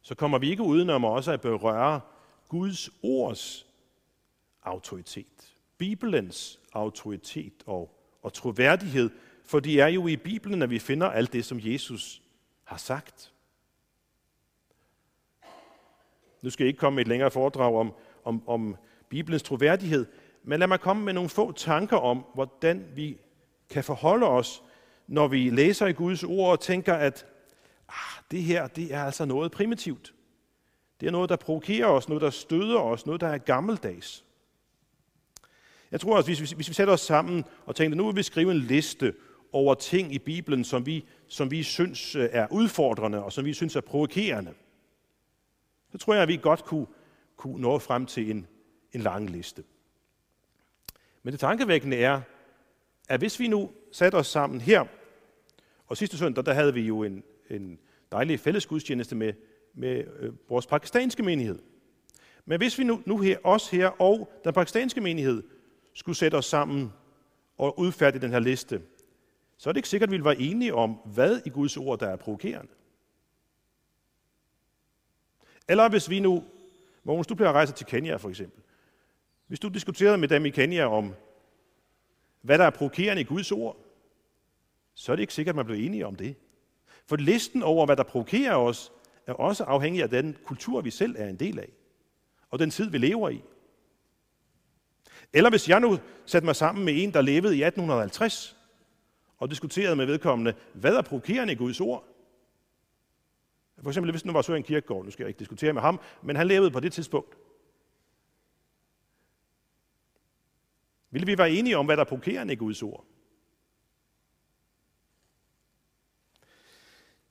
så 0.00 0.14
kommer 0.14 0.38
vi 0.38 0.50
ikke 0.50 0.62
udenom 0.62 1.04
også 1.04 1.32
at 1.32 1.40
berøre 1.40 2.00
Guds 2.48 2.90
ords 3.02 3.66
autoritet. 4.62 5.56
Bibelens 5.78 6.60
autoritet 6.72 7.52
og, 7.66 7.98
og 8.22 8.32
troværdighed, 8.32 9.10
for 9.44 9.60
det 9.60 9.80
er 9.80 9.86
jo 9.86 10.06
i 10.06 10.16
Bibelen, 10.16 10.62
at 10.62 10.70
vi 10.70 10.78
finder 10.78 11.06
alt 11.06 11.32
det, 11.32 11.44
som 11.44 11.58
Jesus 11.62 12.22
har 12.64 12.76
sagt. 12.76 13.32
Nu 16.42 16.50
skal 16.50 16.64
jeg 16.64 16.68
ikke 16.68 16.80
komme 16.80 16.94
med 16.94 17.02
et 17.04 17.08
længere 17.08 17.30
foredrag 17.30 17.74
om, 17.74 17.92
om, 18.24 18.48
om 18.48 18.76
Bibelens 19.08 19.42
troværdighed, 19.42 20.06
men 20.42 20.58
lad 20.58 20.66
mig 20.66 20.80
komme 20.80 21.04
med 21.04 21.12
nogle 21.12 21.28
få 21.28 21.52
tanker 21.52 21.96
om, 21.96 22.24
hvordan 22.34 22.86
vi 22.94 23.18
kan 23.70 23.84
forholde 23.84 24.26
os, 24.26 24.62
når 25.12 25.28
vi 25.28 25.50
læser 25.50 25.86
i 25.86 25.92
Guds 25.92 26.24
ord 26.24 26.52
og 26.52 26.60
tænker, 26.60 26.94
at 26.94 27.26
ah, 27.88 28.22
det 28.30 28.42
her 28.42 28.66
det 28.66 28.94
er 28.94 29.04
altså 29.04 29.24
noget 29.24 29.52
primitivt. 29.52 30.14
Det 31.00 31.06
er 31.06 31.10
noget, 31.10 31.30
der 31.30 31.36
provokerer 31.36 31.86
os, 31.86 32.08
noget, 32.08 32.22
der 32.22 32.30
støder 32.30 32.80
os, 32.80 33.06
noget, 33.06 33.20
der 33.20 33.28
er 33.28 33.38
gammeldags. 33.38 34.24
Jeg 35.90 36.00
tror, 36.00 36.18
at 36.18 36.24
hvis, 36.24 36.38
hvis, 36.38 36.50
hvis 36.50 36.68
vi 36.68 36.74
sætter 36.74 36.94
os 36.94 37.00
sammen 37.00 37.44
og 37.66 37.76
tænker, 37.76 37.96
nu 37.96 38.06
vil 38.06 38.16
vi 38.16 38.22
skrive 38.22 38.50
en 38.50 38.58
liste 38.58 39.14
over 39.52 39.74
ting 39.74 40.14
i 40.14 40.18
Bibelen, 40.18 40.64
som 40.64 40.86
vi, 40.86 41.04
som 41.28 41.50
vi 41.50 41.62
synes 41.62 42.16
øh, 42.16 42.28
er 42.32 42.46
udfordrende 42.50 43.24
og 43.24 43.32
som 43.32 43.44
vi 43.44 43.52
synes 43.52 43.76
er 43.76 43.80
provokerende, 43.80 44.54
så 45.90 45.98
tror 45.98 46.14
jeg, 46.14 46.22
at 46.22 46.28
vi 46.28 46.36
godt 46.36 46.64
kunne, 46.64 46.86
kunne 47.36 47.60
nå 47.60 47.78
frem 47.78 48.06
til 48.06 48.30
en, 48.30 48.46
en 48.92 49.00
lang 49.00 49.30
liste. 49.30 49.64
Men 51.22 51.32
det 51.32 51.40
tankevækkende 51.40 51.96
er, 51.96 52.20
at 53.08 53.20
hvis 53.20 53.40
vi 53.40 53.48
nu 53.48 53.70
satte 53.92 54.16
os 54.16 54.26
sammen 54.26 54.60
her, 54.60 54.84
og 55.92 55.96
sidste 55.96 56.18
søndag, 56.18 56.46
der 56.46 56.52
havde 56.52 56.74
vi 56.74 56.80
jo 56.80 57.02
en, 57.02 57.22
en 57.50 57.78
dejlig 58.12 58.40
fællesgudstjeneste 58.40 59.14
med, 59.16 59.32
med 59.74 60.04
øh, 60.18 60.32
vores 60.48 60.66
pakistanske 60.66 61.22
menighed. 61.22 61.58
Men 62.44 62.58
hvis 62.58 62.78
vi 62.78 62.84
nu, 62.84 63.02
nu 63.06 63.18
her, 63.18 63.38
os 63.44 63.70
her 63.70 64.02
og 64.02 64.32
den 64.44 64.52
pakistanske 64.52 65.00
menighed 65.00 65.42
skulle 65.94 66.16
sætte 66.16 66.34
os 66.34 66.44
sammen 66.44 66.92
og 67.58 67.78
udfærdige 67.78 68.22
den 68.22 68.30
her 68.30 68.38
liste, 68.38 68.82
så 69.56 69.70
er 69.70 69.72
det 69.72 69.78
ikke 69.78 69.88
sikkert, 69.88 70.08
at 70.08 70.10
vi 70.10 70.16
vil 70.16 70.24
være 70.24 70.40
enige 70.40 70.74
om, 70.74 70.90
hvad 70.90 71.40
i 71.46 71.48
Guds 71.48 71.76
ord, 71.76 71.98
der 71.98 72.08
er 72.08 72.16
provokerende. 72.16 72.72
Eller 75.68 75.88
hvis 75.88 76.10
vi 76.10 76.20
nu, 76.20 76.44
Mogens, 77.04 77.26
du 77.26 77.34
bliver 77.34 77.48
at 77.48 77.54
rejse 77.54 77.72
til 77.72 77.86
Kenya 77.86 78.16
for 78.16 78.28
eksempel. 78.28 78.62
Hvis 79.46 79.60
du 79.60 79.68
diskuterede 79.68 80.18
med 80.18 80.28
dem 80.28 80.46
i 80.46 80.50
Kenya 80.50 80.86
om, 80.86 81.14
hvad 82.40 82.58
der 82.58 82.64
er 82.64 82.70
provokerende 82.70 83.22
i 83.22 83.24
Guds 83.24 83.52
ord, 83.52 83.81
så 85.02 85.12
er 85.12 85.16
det 85.16 85.20
ikke 85.20 85.34
sikkert, 85.34 85.52
at 85.52 85.56
man 85.56 85.64
bliver 85.64 85.86
enige 85.86 86.06
om 86.06 86.16
det. 86.16 86.36
For 87.06 87.16
listen 87.16 87.62
over, 87.62 87.86
hvad 87.86 87.96
der 87.96 88.02
provokerer 88.02 88.56
os, 88.56 88.92
er 89.26 89.32
også 89.32 89.64
afhængig 89.64 90.02
af 90.02 90.10
den 90.10 90.36
kultur, 90.44 90.80
vi 90.80 90.90
selv 90.90 91.14
er 91.18 91.28
en 91.28 91.36
del 91.36 91.58
af, 91.58 91.68
og 92.50 92.58
den 92.58 92.70
tid, 92.70 92.90
vi 92.90 92.98
lever 92.98 93.28
i. 93.28 93.42
Eller 95.32 95.50
hvis 95.50 95.68
jeg 95.68 95.80
nu 95.80 95.98
satte 96.26 96.46
mig 96.46 96.56
sammen 96.56 96.84
med 96.84 97.02
en, 97.02 97.12
der 97.12 97.20
levede 97.20 97.56
i 97.56 97.62
1850, 97.62 98.56
og 99.38 99.50
diskuterede 99.50 99.96
med 99.96 100.06
vedkommende, 100.06 100.54
hvad 100.74 100.94
er 100.94 101.02
provokerende 101.02 101.52
i 101.52 101.56
Guds 101.56 101.80
ord? 101.80 102.04
For 103.82 103.90
eksempel, 103.90 104.10
hvis 104.10 104.24
nu 104.24 104.32
var 104.32 104.42
Søren 104.42 104.62
Kirkegaard, 104.62 105.04
nu 105.04 105.10
skal 105.10 105.24
jeg 105.24 105.28
ikke 105.28 105.38
diskutere 105.38 105.72
med 105.72 105.82
ham, 105.82 106.00
men 106.22 106.36
han 106.36 106.48
levede 106.48 106.70
på 106.70 106.80
det 106.80 106.92
tidspunkt. 106.92 107.36
Ville 111.10 111.26
vi 111.26 111.38
være 111.38 111.50
enige 111.50 111.78
om, 111.78 111.86
hvad 111.86 111.96
der 111.96 112.04
er 112.04 112.08
provokerende 112.08 112.52
i 112.52 112.56
Guds 112.56 112.82
ord? 112.82 113.06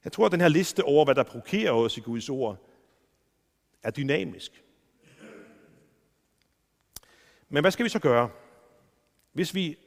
Jeg 0.03 0.12
tror, 0.12 0.25
at 0.25 0.31
den 0.31 0.41
her 0.41 0.48
liste 0.48 0.84
over, 0.84 1.05
hvad 1.05 1.15
der 1.15 1.24
provokerer 1.24 1.72
os 1.72 1.98
i 1.98 2.01
Guds 2.01 2.29
ord, 2.29 2.58
er 3.84 3.91
dynamisk. 3.91 4.63
Men 7.50 7.63
hvad 7.63 7.72
skal 7.72 7.84
vi 7.84 7.89
så 7.89 8.00
gøre? 8.00 8.29
Hvis 9.34 9.55
vi 9.55 9.77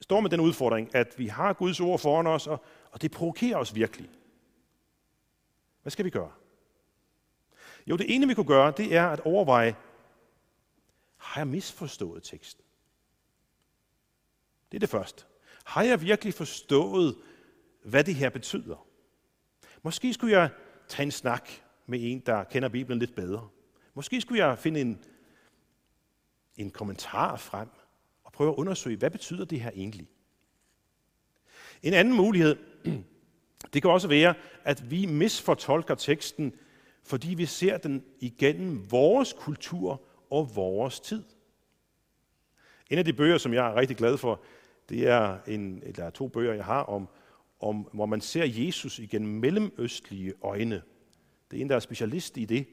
står 0.00 0.20
med 0.20 0.30
den 0.30 0.40
udfordring, 0.40 0.94
at 0.94 1.18
vi 1.18 1.26
har 1.26 1.52
Guds 1.52 1.80
ord 1.80 1.98
foran 1.98 2.26
os, 2.26 2.46
og, 2.46 2.64
og 2.90 3.02
det 3.02 3.10
provokerer 3.10 3.56
os 3.56 3.74
virkelig. 3.74 4.10
Hvad 5.82 5.90
skal 5.90 6.04
vi 6.04 6.10
gøre? 6.10 6.32
Jo, 7.86 7.96
det 7.96 8.14
ene 8.14 8.26
vi 8.26 8.34
kunne 8.34 8.46
gøre, 8.46 8.74
det 8.76 8.94
er 8.94 9.08
at 9.08 9.20
overveje, 9.20 9.76
har 11.16 11.40
jeg 11.40 11.48
misforstået 11.48 12.22
teksten? 12.22 12.64
Det 14.72 14.78
er 14.78 14.80
det 14.80 14.88
første. 14.88 15.24
Har 15.64 15.82
jeg 15.82 16.02
virkelig 16.02 16.34
forstået, 16.34 17.16
hvad 17.82 18.04
det 18.04 18.14
her 18.14 18.30
betyder? 18.30 18.86
Måske 19.82 20.14
skulle 20.14 20.38
jeg 20.38 20.50
tage 20.88 21.04
en 21.04 21.10
snak 21.10 21.50
med 21.86 21.98
en, 22.02 22.20
der 22.20 22.44
kender 22.44 22.68
Bibelen 22.68 22.98
lidt 22.98 23.14
bedre. 23.14 23.48
Måske 23.94 24.20
skulle 24.20 24.46
jeg 24.46 24.58
finde 24.58 24.80
en, 24.80 25.04
en 26.56 26.70
kommentar 26.70 27.36
frem 27.36 27.68
og 28.24 28.32
prøve 28.32 28.50
at 28.50 28.56
undersøge, 28.56 28.96
hvad 28.96 29.10
betyder 29.10 29.44
det 29.44 29.60
her 29.60 29.70
egentlig? 29.74 30.08
En 31.82 31.94
anden 31.94 32.14
mulighed, 32.14 32.56
det 33.72 33.82
kan 33.82 33.90
også 33.90 34.08
være, 34.08 34.34
at 34.64 34.90
vi 34.90 35.06
misfortolker 35.06 35.94
teksten, 35.94 36.54
fordi 37.04 37.34
vi 37.34 37.46
ser 37.46 37.78
den 37.78 38.04
igennem 38.20 38.90
vores 38.90 39.32
kultur 39.32 40.02
og 40.30 40.56
vores 40.56 41.00
tid. 41.00 41.24
En 42.90 42.98
af 42.98 43.04
de 43.04 43.12
bøger, 43.12 43.38
som 43.38 43.54
jeg 43.54 43.70
er 43.70 43.74
rigtig 43.76 43.96
glad 43.96 44.16
for, 44.18 44.40
det 44.88 45.08
er 45.08 45.38
en, 45.46 45.82
eller 45.82 46.10
to 46.10 46.28
bøger, 46.28 46.52
jeg 46.52 46.64
har 46.64 46.82
om, 46.82 47.08
om, 47.62 47.76
hvor 47.92 48.06
man 48.06 48.20
ser 48.20 48.44
Jesus 48.44 48.98
igennem 48.98 49.40
mellemøstlige 49.40 50.34
øjne. 50.42 50.82
Det 51.50 51.56
er 51.56 51.60
en, 51.60 51.68
der 51.68 51.76
er 51.76 51.80
specialist 51.80 52.36
i 52.36 52.44
det, 52.44 52.66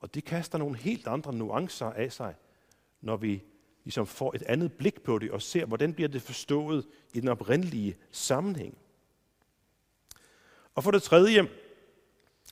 og 0.00 0.14
det 0.14 0.24
kaster 0.24 0.58
nogle 0.58 0.76
helt 0.76 1.06
andre 1.06 1.34
nuancer 1.34 1.86
af 1.86 2.12
sig, 2.12 2.34
når 3.00 3.16
vi 3.16 3.42
ligesom 3.84 4.06
får 4.06 4.34
et 4.34 4.42
andet 4.42 4.72
blik 4.72 5.02
på 5.02 5.18
det 5.18 5.30
og 5.30 5.42
ser, 5.42 5.64
hvordan 5.64 5.94
bliver 5.94 6.08
det 6.08 6.22
forstået 6.22 6.86
i 7.14 7.20
den 7.20 7.28
oprindelige 7.28 7.96
sammenhæng. 8.10 8.78
Og 10.74 10.84
for 10.84 10.90
det 10.90 11.02
tredje, 11.02 11.48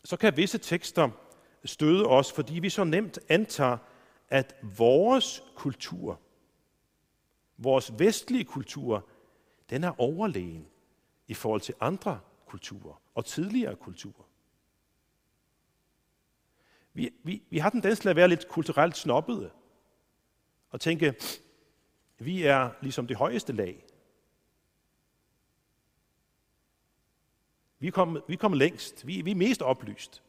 så 0.05 0.17
kan 0.17 0.37
visse 0.37 0.59
tekster 0.59 1.11
støde 1.65 2.07
os, 2.07 2.33
fordi 2.33 2.59
vi 2.59 2.71
så 2.71 2.85
nemt 2.85 3.19
antager, 3.29 3.79
at 4.29 4.57
vores 4.63 5.45
kultur, 5.55 6.21
vores 7.57 7.99
vestlige 7.99 8.45
kultur, 8.45 9.09
den 9.71 9.85
er 9.85 10.01
overlegen 10.01 10.67
i 11.29 11.35
forhold 11.35 11.61
til 11.61 11.75
andre 11.81 12.21
kulturer 12.47 13.03
og 13.15 13.25
tidligere 13.25 13.77
kulturer. 13.77 14.29
Vi, 16.93 17.11
vi, 17.23 17.43
vi 17.51 17.59
har 17.59 17.71
tendens 17.71 17.99
til 17.99 18.09
at 18.09 18.17
være 18.17 18.29
lidt 18.29 18.49
kulturelt 18.49 18.97
snobbede 18.97 19.51
og 20.71 20.81
tænke, 20.81 21.15
vi 22.19 22.43
er 22.43 22.71
ligesom 22.81 23.07
det 23.07 23.17
højeste 23.17 23.53
lag. 23.53 23.85
Vi 27.79 27.87
er 27.87 27.91
kommet, 27.91 28.23
vi 28.29 28.35
er 28.35 28.39
kommet 28.39 28.59
længst. 28.59 29.07
Vi, 29.07 29.21
vi 29.21 29.31
er 29.31 29.35
mest 29.35 29.63
oplyst. 29.63 30.23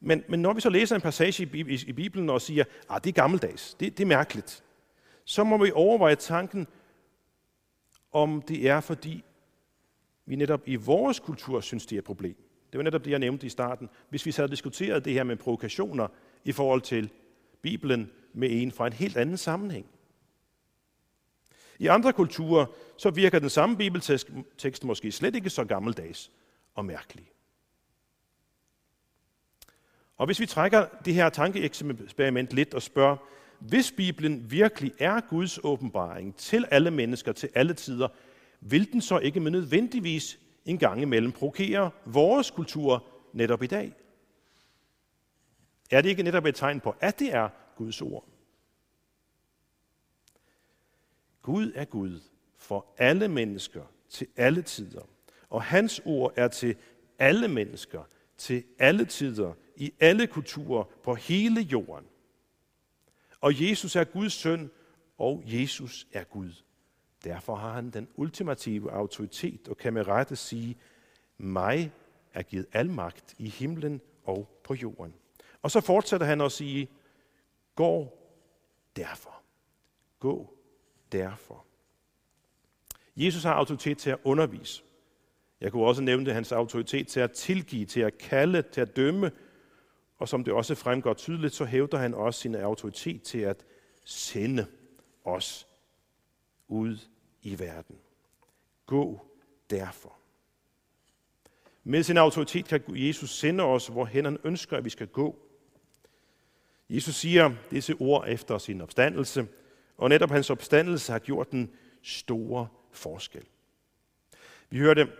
Men, 0.00 0.24
men 0.28 0.42
når 0.42 0.52
vi 0.52 0.60
så 0.60 0.68
læser 0.68 0.94
en 0.96 1.02
passage 1.02 1.42
i, 1.42 1.60
i, 1.60 1.84
i 1.86 1.92
Bibelen 1.92 2.30
og 2.30 2.40
siger, 2.40 2.64
at 2.64 2.70
ah, 2.88 3.00
det 3.04 3.10
er 3.10 3.22
gammeldags, 3.22 3.74
det, 3.74 3.98
det 3.98 4.04
er 4.04 4.08
mærkeligt, 4.08 4.64
så 5.24 5.44
må 5.44 5.64
vi 5.64 5.70
overveje 5.74 6.16
tanken, 6.16 6.66
om 8.12 8.42
det 8.42 8.68
er, 8.68 8.80
fordi 8.80 9.24
vi 10.26 10.36
netop 10.36 10.62
i 10.66 10.76
vores 10.76 11.20
kultur 11.20 11.60
synes, 11.60 11.86
det 11.86 11.96
er 11.96 12.00
et 12.00 12.04
problem. 12.04 12.36
Det 12.72 12.78
var 12.78 12.84
netop 12.84 13.04
det, 13.04 13.10
jeg 13.10 13.18
nævnte 13.18 13.46
i 13.46 13.50
starten. 13.50 13.88
Hvis 14.08 14.26
vi 14.26 14.32
så 14.32 14.42
havde 14.42 14.50
diskuteret 14.50 15.04
det 15.04 15.12
her 15.12 15.24
med 15.24 15.36
provokationer 15.36 16.08
i 16.44 16.52
forhold 16.52 16.80
til 16.80 17.10
Bibelen 17.62 18.10
med 18.32 18.48
en 18.52 18.72
fra 18.72 18.86
en 18.86 18.92
helt 18.92 19.16
anden 19.16 19.36
sammenhæng. 19.36 19.86
I 21.78 21.86
andre 21.86 22.12
kulturer, 22.12 22.66
så 22.96 23.10
virker 23.10 23.38
den 23.38 23.50
samme 23.50 23.76
bibeltekst 23.76 24.84
måske 24.84 25.12
slet 25.12 25.34
ikke 25.34 25.50
så 25.50 25.64
gammeldags 25.64 26.30
og 26.74 26.84
mærkelig. 26.84 27.32
Og 30.16 30.26
hvis 30.26 30.40
vi 30.40 30.46
trækker 30.46 30.86
det 31.04 31.14
her 31.14 31.28
tankeeksperiment 31.28 32.52
lidt 32.52 32.74
og 32.74 32.82
spørger, 32.82 33.16
hvis 33.60 33.92
Bibelen 33.92 34.50
virkelig 34.50 34.92
er 34.98 35.20
Guds 35.20 35.58
åbenbaring 35.64 36.36
til 36.36 36.66
alle 36.70 36.90
mennesker 36.90 37.32
til 37.32 37.48
alle 37.54 37.74
tider, 37.74 38.08
vil 38.60 38.92
den 38.92 39.00
så 39.00 39.18
ikke 39.18 39.40
med 39.40 39.50
nødvendigvis 39.50 40.38
en 40.64 40.78
gang 40.78 41.02
imellem 41.02 41.32
provokere 41.32 41.90
vores 42.04 42.50
kultur 42.50 43.06
netop 43.32 43.62
i 43.62 43.66
dag? 43.66 43.92
Er 45.90 46.00
det 46.00 46.08
ikke 46.08 46.22
netop 46.22 46.46
et 46.46 46.54
tegn 46.54 46.80
på, 46.80 46.94
at 47.00 47.18
det 47.18 47.34
er 47.34 47.48
Guds 47.76 48.02
ord? 48.02 48.24
Gud 51.42 51.72
er 51.74 51.84
Gud 51.84 52.20
for 52.56 52.86
alle 52.98 53.28
mennesker 53.28 53.82
til 54.08 54.26
alle 54.36 54.62
tider, 54.62 55.02
og 55.50 55.62
hans 55.62 56.00
ord 56.04 56.32
er 56.36 56.48
til 56.48 56.76
alle 57.18 57.48
mennesker 57.48 58.02
til 58.36 58.64
alle 58.78 59.04
tider, 59.04 59.52
i 59.76 59.92
alle 60.00 60.26
kulturer, 60.26 60.84
på 61.02 61.14
hele 61.14 61.60
jorden. 61.60 62.04
Og 63.40 63.68
Jesus 63.68 63.96
er 63.96 64.04
Guds 64.04 64.32
søn, 64.32 64.70
og 65.18 65.42
Jesus 65.46 66.06
er 66.12 66.24
Gud. 66.24 66.52
Derfor 67.24 67.54
har 67.54 67.72
han 67.72 67.90
den 67.90 68.08
ultimative 68.14 68.92
autoritet 68.92 69.68
og 69.68 69.76
kan 69.76 69.92
med 69.92 70.08
rette 70.08 70.36
sige, 70.36 70.76
mig 71.38 71.92
er 72.34 72.42
givet 72.42 72.66
al 72.72 72.90
magt 72.90 73.34
i 73.38 73.48
himlen 73.48 74.00
og 74.24 74.60
på 74.64 74.74
jorden. 74.74 75.14
Og 75.62 75.70
så 75.70 75.80
fortsætter 75.80 76.26
han 76.26 76.40
at 76.40 76.52
sige, 76.52 76.88
gå 77.74 78.18
derfor. 78.96 79.42
Gå 80.18 80.56
derfor. 81.12 81.64
Jesus 83.16 83.42
har 83.42 83.52
autoritet 83.52 83.98
til 83.98 84.10
at 84.10 84.18
undervise. 84.24 84.82
Jeg 85.60 85.72
kunne 85.72 85.84
også 85.84 86.02
nævne 86.02 86.26
det, 86.26 86.34
hans 86.34 86.52
autoritet 86.52 87.08
til 87.08 87.20
at 87.20 87.32
tilgive, 87.32 87.86
til 87.86 88.00
at 88.00 88.18
kalde, 88.18 88.62
til 88.62 88.80
at 88.80 88.96
dømme. 88.96 89.32
Og 90.20 90.28
som 90.28 90.44
det 90.44 90.52
også 90.52 90.74
fremgår 90.74 91.14
tydeligt, 91.14 91.54
så 91.54 91.64
hævder 91.64 91.98
han 91.98 92.14
også 92.14 92.40
sin 92.40 92.54
autoritet 92.54 93.22
til 93.22 93.38
at 93.38 93.64
sende 94.04 94.66
os 95.24 95.66
ud 96.68 96.98
i 97.42 97.58
verden. 97.58 97.96
Gå 98.86 99.26
derfor. 99.70 100.16
Med 101.84 102.02
sin 102.02 102.16
autoritet 102.16 102.64
kan 102.64 102.82
Jesus 102.88 103.30
sende 103.38 103.64
os, 103.64 103.86
hvorhen 103.86 104.24
han 104.24 104.38
ønsker, 104.44 104.76
at 104.76 104.84
vi 104.84 104.90
skal 104.90 105.06
gå. 105.06 105.38
Jesus 106.90 107.14
siger 107.14 107.54
disse 107.70 107.94
ord 107.94 108.24
efter 108.28 108.58
sin 108.58 108.80
opstandelse, 108.80 109.48
og 109.96 110.08
netop 110.08 110.30
hans 110.30 110.50
opstandelse 110.50 111.12
har 111.12 111.18
gjort 111.18 111.50
den 111.50 111.70
store 112.02 112.68
forskel. 112.92 113.44
Vi 114.70 114.78
hørte 114.78 115.12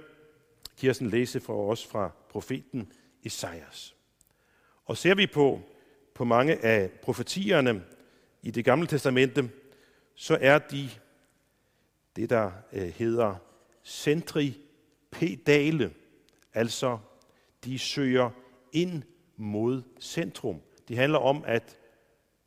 Kirsten 0.77 1.11
læse 1.11 1.41
for 1.41 1.71
os 1.71 1.87
fra 1.87 2.11
profeten 2.29 2.93
Esajas. 3.25 3.95
Og 4.91 4.97
ser 4.97 5.15
vi 5.15 5.27
på, 5.27 5.61
på 6.15 6.25
mange 6.25 6.65
af 6.65 6.91
profetierne 6.91 7.85
i 8.43 8.51
det 8.51 8.65
gamle 8.65 8.87
testamente, 8.87 9.51
så 10.15 10.39
er 10.41 10.59
de 10.59 10.91
det, 12.17 12.31
der 12.31 12.51
øh, 12.73 12.89
hedder 12.89 13.35
centripedale, 13.85 15.95
altså 16.55 16.99
de 17.65 17.79
søger 17.79 18.31
ind 18.73 19.03
mod 19.37 19.83
centrum. 20.01 20.61
Det 20.89 20.97
handler 20.97 21.19
om, 21.19 21.45
at 21.47 21.79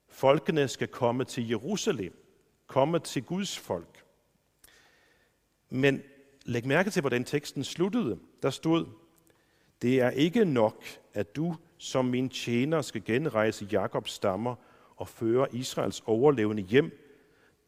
folkene 0.10 0.68
skal 0.68 0.88
komme 0.88 1.26
til 1.26 1.50
Jerusalem, 1.50 2.14
komme 2.68 3.00
til 3.00 3.24
Guds 3.24 3.60
folk. 3.60 4.04
Men 5.70 6.02
læg 6.46 6.68
mærke 6.68 6.90
til, 6.90 7.02
hvordan 7.02 7.24
teksten 7.24 7.64
sluttede. 7.64 8.20
Der 8.42 8.50
stod, 8.50 8.86
det 9.82 10.02
er 10.02 10.10
ikke 10.10 10.46
nok, 10.46 10.84
at 11.14 11.36
du 11.36 11.56
som 11.84 12.06
min 12.06 12.30
tjener 12.30 12.82
skal 12.82 13.04
genrejse 13.06 13.68
Jakobs 13.72 14.12
stammer 14.12 14.56
og 14.96 15.08
føre 15.08 15.56
Israels 15.56 16.04
overlevende 16.06 16.64
hjem. 16.64 17.00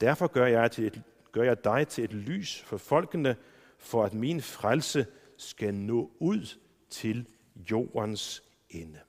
Derfor 0.02 0.28
gør 0.28 0.46
jeg, 0.46 0.72
til 0.72 0.86
et, 0.86 1.02
gør 1.32 1.44
jeg 1.44 1.64
dig 1.64 1.88
til 1.88 2.04
et 2.04 2.14
lys 2.14 2.62
for 2.62 2.78
folkene, 2.78 3.36
for 3.78 4.04
at 4.04 4.14
min 4.14 4.42
frelse 4.42 5.06
skal 5.38 5.74
nå 5.74 6.12
ud 6.20 6.58
til 6.90 7.28
jordens 7.72 8.44
ende. 8.70 9.00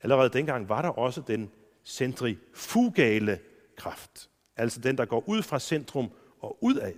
Allerede 0.00 0.30
dengang 0.30 0.68
var 0.68 0.82
der 0.82 0.88
også 0.88 1.20
den 1.20 1.50
centrifugale 1.84 3.40
kraft. 3.76 4.30
Altså 4.56 4.80
den, 4.80 4.98
der 4.98 5.04
går 5.04 5.28
ud 5.28 5.42
fra 5.42 5.58
centrum 5.58 6.10
og 6.40 6.58
udad. 6.64 6.94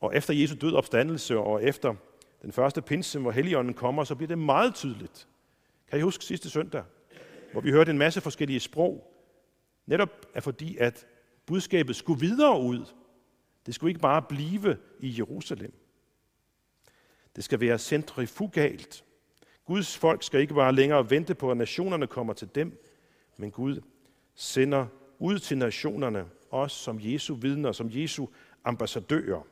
Og 0.00 0.16
efter 0.16 0.34
Jesu 0.34 0.56
død 0.60 0.74
opstandelse, 0.74 1.38
og 1.38 1.64
efter 1.64 1.94
den 2.42 2.52
første 2.52 2.82
pinse, 2.82 3.18
hvor 3.18 3.30
Helligånden 3.30 3.74
kommer, 3.74 4.04
så 4.04 4.14
bliver 4.14 4.28
det 4.28 4.38
meget 4.38 4.74
tydeligt. 4.74 5.28
Kan 5.90 5.98
I 5.98 6.02
huske 6.02 6.24
sidste 6.24 6.50
søndag, 6.50 6.84
hvor 7.52 7.60
vi 7.60 7.70
hørte 7.70 7.90
en 7.90 7.98
masse 7.98 8.20
forskellige 8.20 8.60
sprog? 8.60 9.14
Netop 9.86 10.26
er 10.34 10.40
fordi, 10.40 10.76
at 10.76 11.06
budskabet 11.46 11.96
skulle 11.96 12.20
videre 12.20 12.60
ud. 12.60 12.84
Det 13.66 13.74
skulle 13.74 13.90
ikke 13.90 14.00
bare 14.00 14.22
blive 14.22 14.76
i 15.00 15.14
Jerusalem. 15.18 15.72
Det 17.36 17.44
skal 17.44 17.60
være 17.60 17.78
centrifugalt. 17.78 19.04
Guds 19.64 19.96
folk 19.96 20.22
skal 20.22 20.40
ikke 20.40 20.54
bare 20.54 20.74
længere 20.74 21.10
vente 21.10 21.34
på, 21.34 21.50
at 21.50 21.56
nationerne 21.56 22.06
kommer 22.06 22.32
til 22.32 22.48
dem, 22.54 22.84
men 23.36 23.50
Gud 23.50 23.80
sender 24.34 24.86
ud 25.18 25.38
til 25.38 25.58
nationerne, 25.58 26.26
os 26.50 26.72
som 26.72 26.98
Jesu 27.00 27.34
vidner, 27.34 27.72
som 27.72 27.88
Jesu 27.90 28.26
ambassadører. 28.64 29.42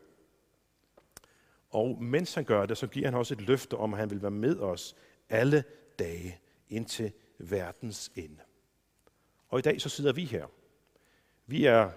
Og 1.70 2.02
mens 2.02 2.34
han 2.34 2.44
gør 2.44 2.66
det, 2.66 2.78
så 2.78 2.86
giver 2.86 3.06
han 3.06 3.14
også 3.14 3.34
et 3.34 3.40
løfte 3.40 3.76
om, 3.76 3.94
at 3.94 4.00
han 4.00 4.10
vil 4.10 4.22
være 4.22 4.30
med 4.30 4.58
os 4.58 4.96
alle 5.28 5.64
dage 5.98 6.38
indtil 6.68 7.12
verdens 7.38 8.12
ende. 8.14 8.40
Og 9.48 9.58
i 9.58 9.62
dag 9.62 9.80
så 9.80 9.88
sidder 9.88 10.12
vi 10.12 10.24
her. 10.24 10.46
Vi 11.46 11.64
er 11.64 11.90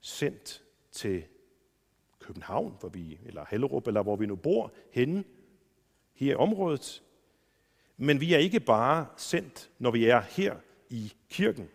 sendt 0.00 0.62
til 0.92 1.24
København, 2.20 2.76
hvor 2.80 2.88
vi, 2.88 3.18
eller 3.26 3.44
Hellerup, 3.50 3.86
eller 3.86 4.02
hvor 4.02 4.16
vi 4.16 4.26
nu 4.26 4.36
bor 4.36 4.72
henne, 4.90 5.24
her 6.14 6.32
i 6.32 6.34
området. 6.34 7.02
Men 7.96 8.20
vi 8.20 8.34
er 8.34 8.38
ikke 8.38 8.60
bare 8.60 9.06
sendt, 9.16 9.70
når 9.78 9.90
vi 9.90 10.04
er 10.04 10.20
her 10.20 10.56
i 10.90 11.12
kirken. 11.28 11.68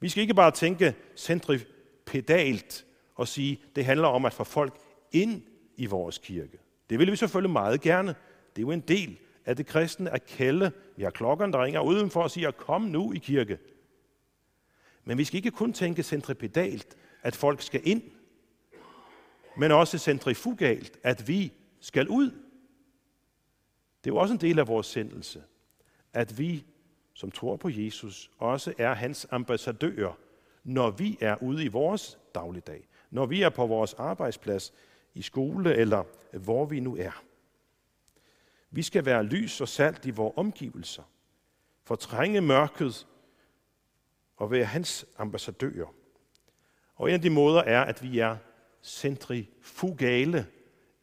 Vi 0.00 0.08
skal 0.08 0.20
ikke 0.20 0.34
bare 0.34 0.50
tænke 0.50 0.94
centripedalt 1.16 2.86
og 3.14 3.28
sige, 3.28 3.62
det 3.76 3.84
handler 3.84 4.08
om 4.08 4.24
at 4.24 4.32
få 4.32 4.44
folk 4.44 4.78
ind 5.12 5.42
i 5.82 5.86
vores 5.86 6.18
kirke. 6.18 6.58
Det 6.90 6.98
vil 6.98 7.10
vi 7.10 7.16
selvfølgelig 7.16 7.52
meget 7.52 7.80
gerne. 7.80 8.08
Det 8.56 8.62
er 8.62 8.66
jo 8.66 8.70
en 8.70 8.80
del 8.80 9.18
af 9.44 9.56
det 9.56 9.66
kristne 9.66 10.10
at 10.10 10.26
kalde. 10.26 10.72
Vi 10.96 11.02
har 11.02 11.10
klokkerne, 11.10 11.52
der 11.52 11.64
ringer 11.64 11.80
udenfor 11.80 12.22
og 12.22 12.30
siger, 12.30 12.50
kom 12.50 12.82
nu 12.82 13.12
i 13.12 13.18
kirke. 13.18 13.58
Men 15.04 15.18
vi 15.18 15.24
skal 15.24 15.36
ikke 15.36 15.50
kun 15.50 15.72
tænke 15.72 16.02
centripedalt, 16.02 16.96
at 17.22 17.36
folk 17.36 17.62
skal 17.62 17.80
ind, 17.84 18.02
men 19.56 19.72
også 19.72 19.98
centrifugalt, 19.98 20.98
at 21.02 21.28
vi 21.28 21.52
skal 21.80 22.08
ud. 22.08 22.30
Det 24.04 24.10
er 24.10 24.14
jo 24.14 24.16
også 24.16 24.34
en 24.34 24.40
del 24.40 24.58
af 24.58 24.68
vores 24.68 24.86
sendelse, 24.86 25.42
at 26.12 26.38
vi, 26.38 26.64
som 27.14 27.30
tror 27.30 27.56
på 27.56 27.68
Jesus, 27.68 28.30
også 28.38 28.74
er 28.78 28.94
hans 28.94 29.26
ambassadører, 29.30 30.18
når 30.64 30.90
vi 30.90 31.18
er 31.20 31.42
ude 31.42 31.64
i 31.64 31.68
vores 31.68 32.18
dagligdag, 32.34 32.88
når 33.10 33.26
vi 33.26 33.42
er 33.42 33.48
på 33.48 33.66
vores 33.66 33.94
arbejdsplads, 33.94 34.72
i 35.14 35.22
skole 35.22 35.74
eller 35.74 36.04
hvor 36.32 36.66
vi 36.66 36.80
nu 36.80 36.96
er. 36.96 37.22
Vi 38.70 38.82
skal 38.82 39.04
være 39.04 39.22
lys 39.22 39.60
og 39.60 39.68
salt 39.68 40.06
i 40.06 40.10
vores 40.10 40.34
omgivelser, 40.36 41.02
fortrænge 41.84 42.40
mørket 42.40 43.06
og 44.36 44.50
være 44.50 44.64
hans 44.64 45.06
ambassadører. 45.18 45.94
Og 46.94 47.08
en 47.08 47.14
af 47.14 47.20
de 47.20 47.30
måder 47.30 47.62
er, 47.62 47.82
at 47.82 48.02
vi 48.02 48.18
er 48.18 48.36
centrifugale 48.82 50.46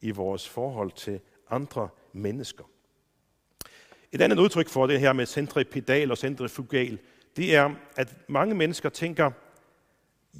i 0.02 0.12
vores 0.12 0.50
forhold 0.50 0.91
til 0.91 1.19
andre 1.50 1.89
mennesker. 2.13 2.63
Et 4.12 4.22
andet 4.22 4.39
udtryk 4.39 4.69
for 4.69 4.88
det 4.88 5.00
her 5.00 5.13
med 5.13 5.26
centripedal 5.26 6.12
og 6.12 6.17
centrifugal, 6.17 7.00
det 7.36 7.56
er, 7.56 7.76
at 7.95 8.30
mange 8.30 8.56
mennesker 8.56 8.89
tænker, 8.89 9.32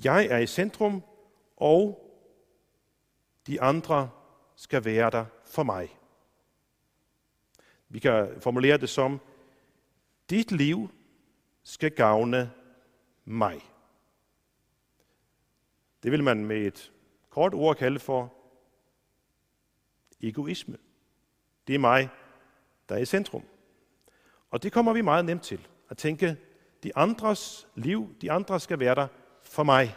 jeg 0.04 0.26
er 0.26 0.38
i 0.38 0.48
centrum, 0.48 1.04
og 1.58 2.09
de 3.50 3.62
andre 3.62 4.10
skal 4.56 4.86
være 4.86 5.10
der 5.10 5.26
for 5.46 5.64
mig. 5.64 5.98
Vi 7.88 8.00
kan 8.00 8.42
formulere 8.42 8.78
det 8.78 8.90
som, 8.90 9.20
dit 10.30 10.52
liv 10.52 10.90
skal 11.64 11.92
gavne 11.92 12.52
mig. 13.26 13.62
Det 16.04 16.12
vil 16.12 16.24
man 16.24 16.46
med 16.46 16.58
et 16.58 16.92
kort 17.30 17.54
ord 17.54 17.76
kalde 17.76 18.00
for 18.00 18.34
egoisme. 20.22 20.78
Det 21.68 21.76
er 21.76 21.80
mig, 21.80 22.10
der 22.90 22.96
er 22.96 23.00
i 23.00 23.06
centrum. 23.06 23.44
Og 24.50 24.64
det 24.64 24.72
kommer 24.72 24.94
vi 24.94 25.02
meget 25.02 25.26
nemt 25.26 25.44
til. 25.44 25.68
At 25.90 25.98
tænke, 25.98 26.38
de 26.84 26.98
andres 26.98 27.68
liv, 27.76 28.16
de 28.22 28.32
andre 28.32 28.60
skal 28.60 28.80
være 28.80 28.96
der 28.96 29.08
for 29.44 29.64
mig. 29.64 29.96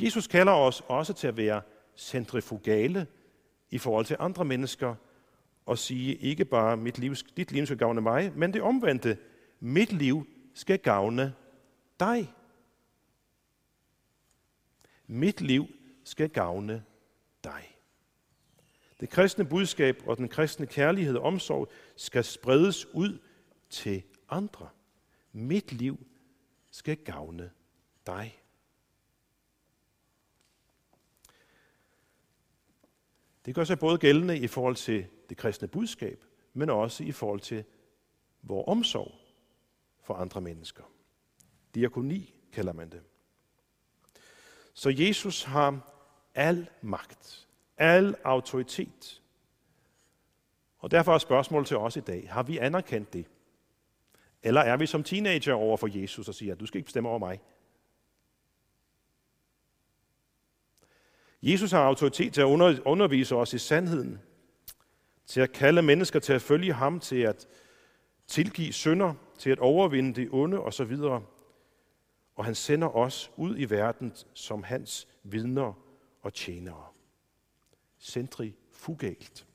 Jesus 0.00 0.26
kalder 0.26 0.52
os 0.52 0.82
også 0.88 1.12
til 1.12 1.26
at 1.26 1.36
være 1.36 1.62
centrifugale 1.96 3.06
i 3.70 3.78
forhold 3.78 4.04
til 4.04 4.16
andre 4.18 4.44
mennesker 4.44 4.94
og 5.66 5.78
sige 5.78 6.14
ikke 6.14 6.44
bare, 6.44 6.76
mit 6.76 6.98
liv, 6.98 7.14
dit 7.36 7.52
liv 7.52 7.66
skal 7.66 7.78
gavne 7.78 8.00
mig, 8.00 8.32
men 8.36 8.52
det 8.52 8.62
omvendte, 8.62 9.18
mit 9.60 9.92
liv 9.92 10.26
skal 10.54 10.78
gavne 10.78 11.34
dig. 12.00 12.32
Mit 15.06 15.40
liv 15.40 15.66
skal 16.04 16.28
gavne 16.30 16.84
dig. 17.44 17.76
Det 19.00 19.10
kristne 19.10 19.44
budskab 19.44 20.02
og 20.06 20.16
den 20.16 20.28
kristne 20.28 20.66
kærlighed 20.66 21.16
og 21.16 21.22
omsorg 21.22 21.70
skal 21.96 22.24
spredes 22.24 22.86
ud 22.86 23.18
til 23.70 24.02
andre. 24.28 24.68
Mit 25.32 25.72
liv 25.72 26.06
skal 26.70 26.96
gavne 26.96 27.50
dig. 28.06 28.38
Det 33.46 33.54
gør 33.54 33.64
sig 33.64 33.78
både 33.78 33.98
gældende 33.98 34.38
i 34.38 34.46
forhold 34.46 34.76
til 34.76 35.06
det 35.28 35.36
kristne 35.36 35.68
budskab, 35.68 36.24
men 36.52 36.70
også 36.70 37.04
i 37.04 37.12
forhold 37.12 37.40
til 37.40 37.64
vores 38.42 38.64
omsorg 38.68 39.12
for 40.00 40.14
andre 40.14 40.40
mennesker. 40.40 40.82
Diakoni 41.74 42.34
kalder 42.52 42.72
man 42.72 42.90
det. 42.90 43.02
Så 44.74 44.90
Jesus 44.90 45.42
har 45.42 45.92
al 46.34 46.68
magt, 46.82 47.48
al 47.76 48.16
autoritet. 48.24 49.22
Og 50.78 50.90
derfor 50.90 51.14
er 51.14 51.18
spørgsmålet 51.18 51.68
til 51.68 51.76
os 51.76 51.96
i 51.96 52.00
dag, 52.00 52.28
har 52.30 52.42
vi 52.42 52.58
anerkendt 52.58 53.12
det? 53.12 53.26
Eller 54.42 54.60
er 54.60 54.76
vi 54.76 54.86
som 54.86 55.02
teenager 55.02 55.54
over 55.54 55.76
for 55.76 56.00
Jesus 56.00 56.28
og 56.28 56.34
siger, 56.34 56.54
du 56.54 56.66
skal 56.66 56.78
ikke 56.78 56.86
bestemme 56.86 57.08
over 57.08 57.18
mig? 57.18 57.40
Jesus 61.46 61.70
har 61.70 61.80
autoritet 61.80 62.34
til 62.34 62.40
at 62.40 62.44
undervise 62.84 63.36
os 63.36 63.54
i 63.54 63.58
sandheden, 63.58 64.20
til 65.26 65.40
at 65.40 65.52
kalde 65.52 65.82
mennesker 65.82 66.18
til 66.18 66.32
at 66.32 66.42
følge 66.42 66.72
ham, 66.72 67.00
til 67.00 67.16
at 67.16 67.48
tilgive 68.26 68.72
synder, 68.72 69.14
til 69.38 69.50
at 69.50 69.58
overvinde 69.58 70.14
det 70.14 70.28
onde 70.32 70.60
osv. 70.60 70.96
Og 72.36 72.44
han 72.44 72.54
sender 72.54 72.96
os 72.96 73.30
ud 73.36 73.58
i 73.58 73.70
verden 73.70 74.12
som 74.34 74.62
hans 74.62 75.08
vidner 75.22 75.72
og 76.22 76.34
tjenere. 76.34 76.84
Centrifugalt. 77.98 79.46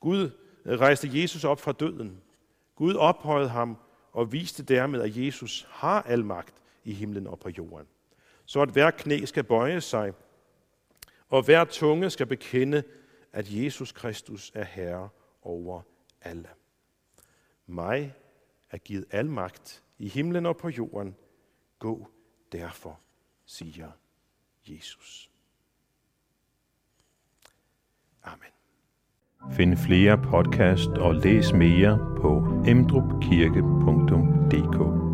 Gud 0.00 0.30
rejste 0.66 1.10
Jesus 1.12 1.44
op 1.44 1.60
fra 1.60 1.72
døden. 1.72 2.20
Gud 2.76 2.94
ophøjede 2.94 3.48
ham 3.48 3.76
og 4.12 4.32
viste 4.32 4.62
dermed, 4.62 5.00
at 5.00 5.16
Jesus 5.16 5.66
har 5.70 6.02
al 6.02 6.24
magt 6.24 6.54
i 6.84 6.92
himlen 6.92 7.26
og 7.26 7.38
på 7.38 7.48
jorden. 7.48 7.86
Så 8.44 8.60
at 8.60 8.70
hver 8.70 8.90
knæ 8.90 9.24
skal 9.24 9.44
bøje 9.44 9.80
sig, 9.80 10.12
og 11.28 11.44
hver 11.44 11.64
tunge 11.64 12.10
skal 12.10 12.26
bekende, 12.26 12.82
at 13.32 13.46
Jesus 13.50 13.92
Kristus 13.92 14.52
er 14.54 14.64
Herre 14.64 15.08
over 15.42 15.82
alle. 16.22 16.48
Mig 17.66 18.14
er 18.70 18.78
givet 18.78 19.04
al 19.10 19.30
magt 19.30 19.82
i 19.98 20.08
himlen 20.08 20.46
og 20.46 20.56
på 20.56 20.68
jorden. 20.68 21.16
Gå 21.78 22.08
derfor, 22.52 23.00
siger 23.46 23.90
Jesus. 24.68 25.30
Amen. 28.22 28.48
Find 29.50 29.76
flere 29.76 30.22
podcast 30.22 30.88
og 30.88 31.14
læs 31.14 31.52
mere 31.52 32.16
på 32.20 32.62
emdrupkirke.dk 32.66 35.07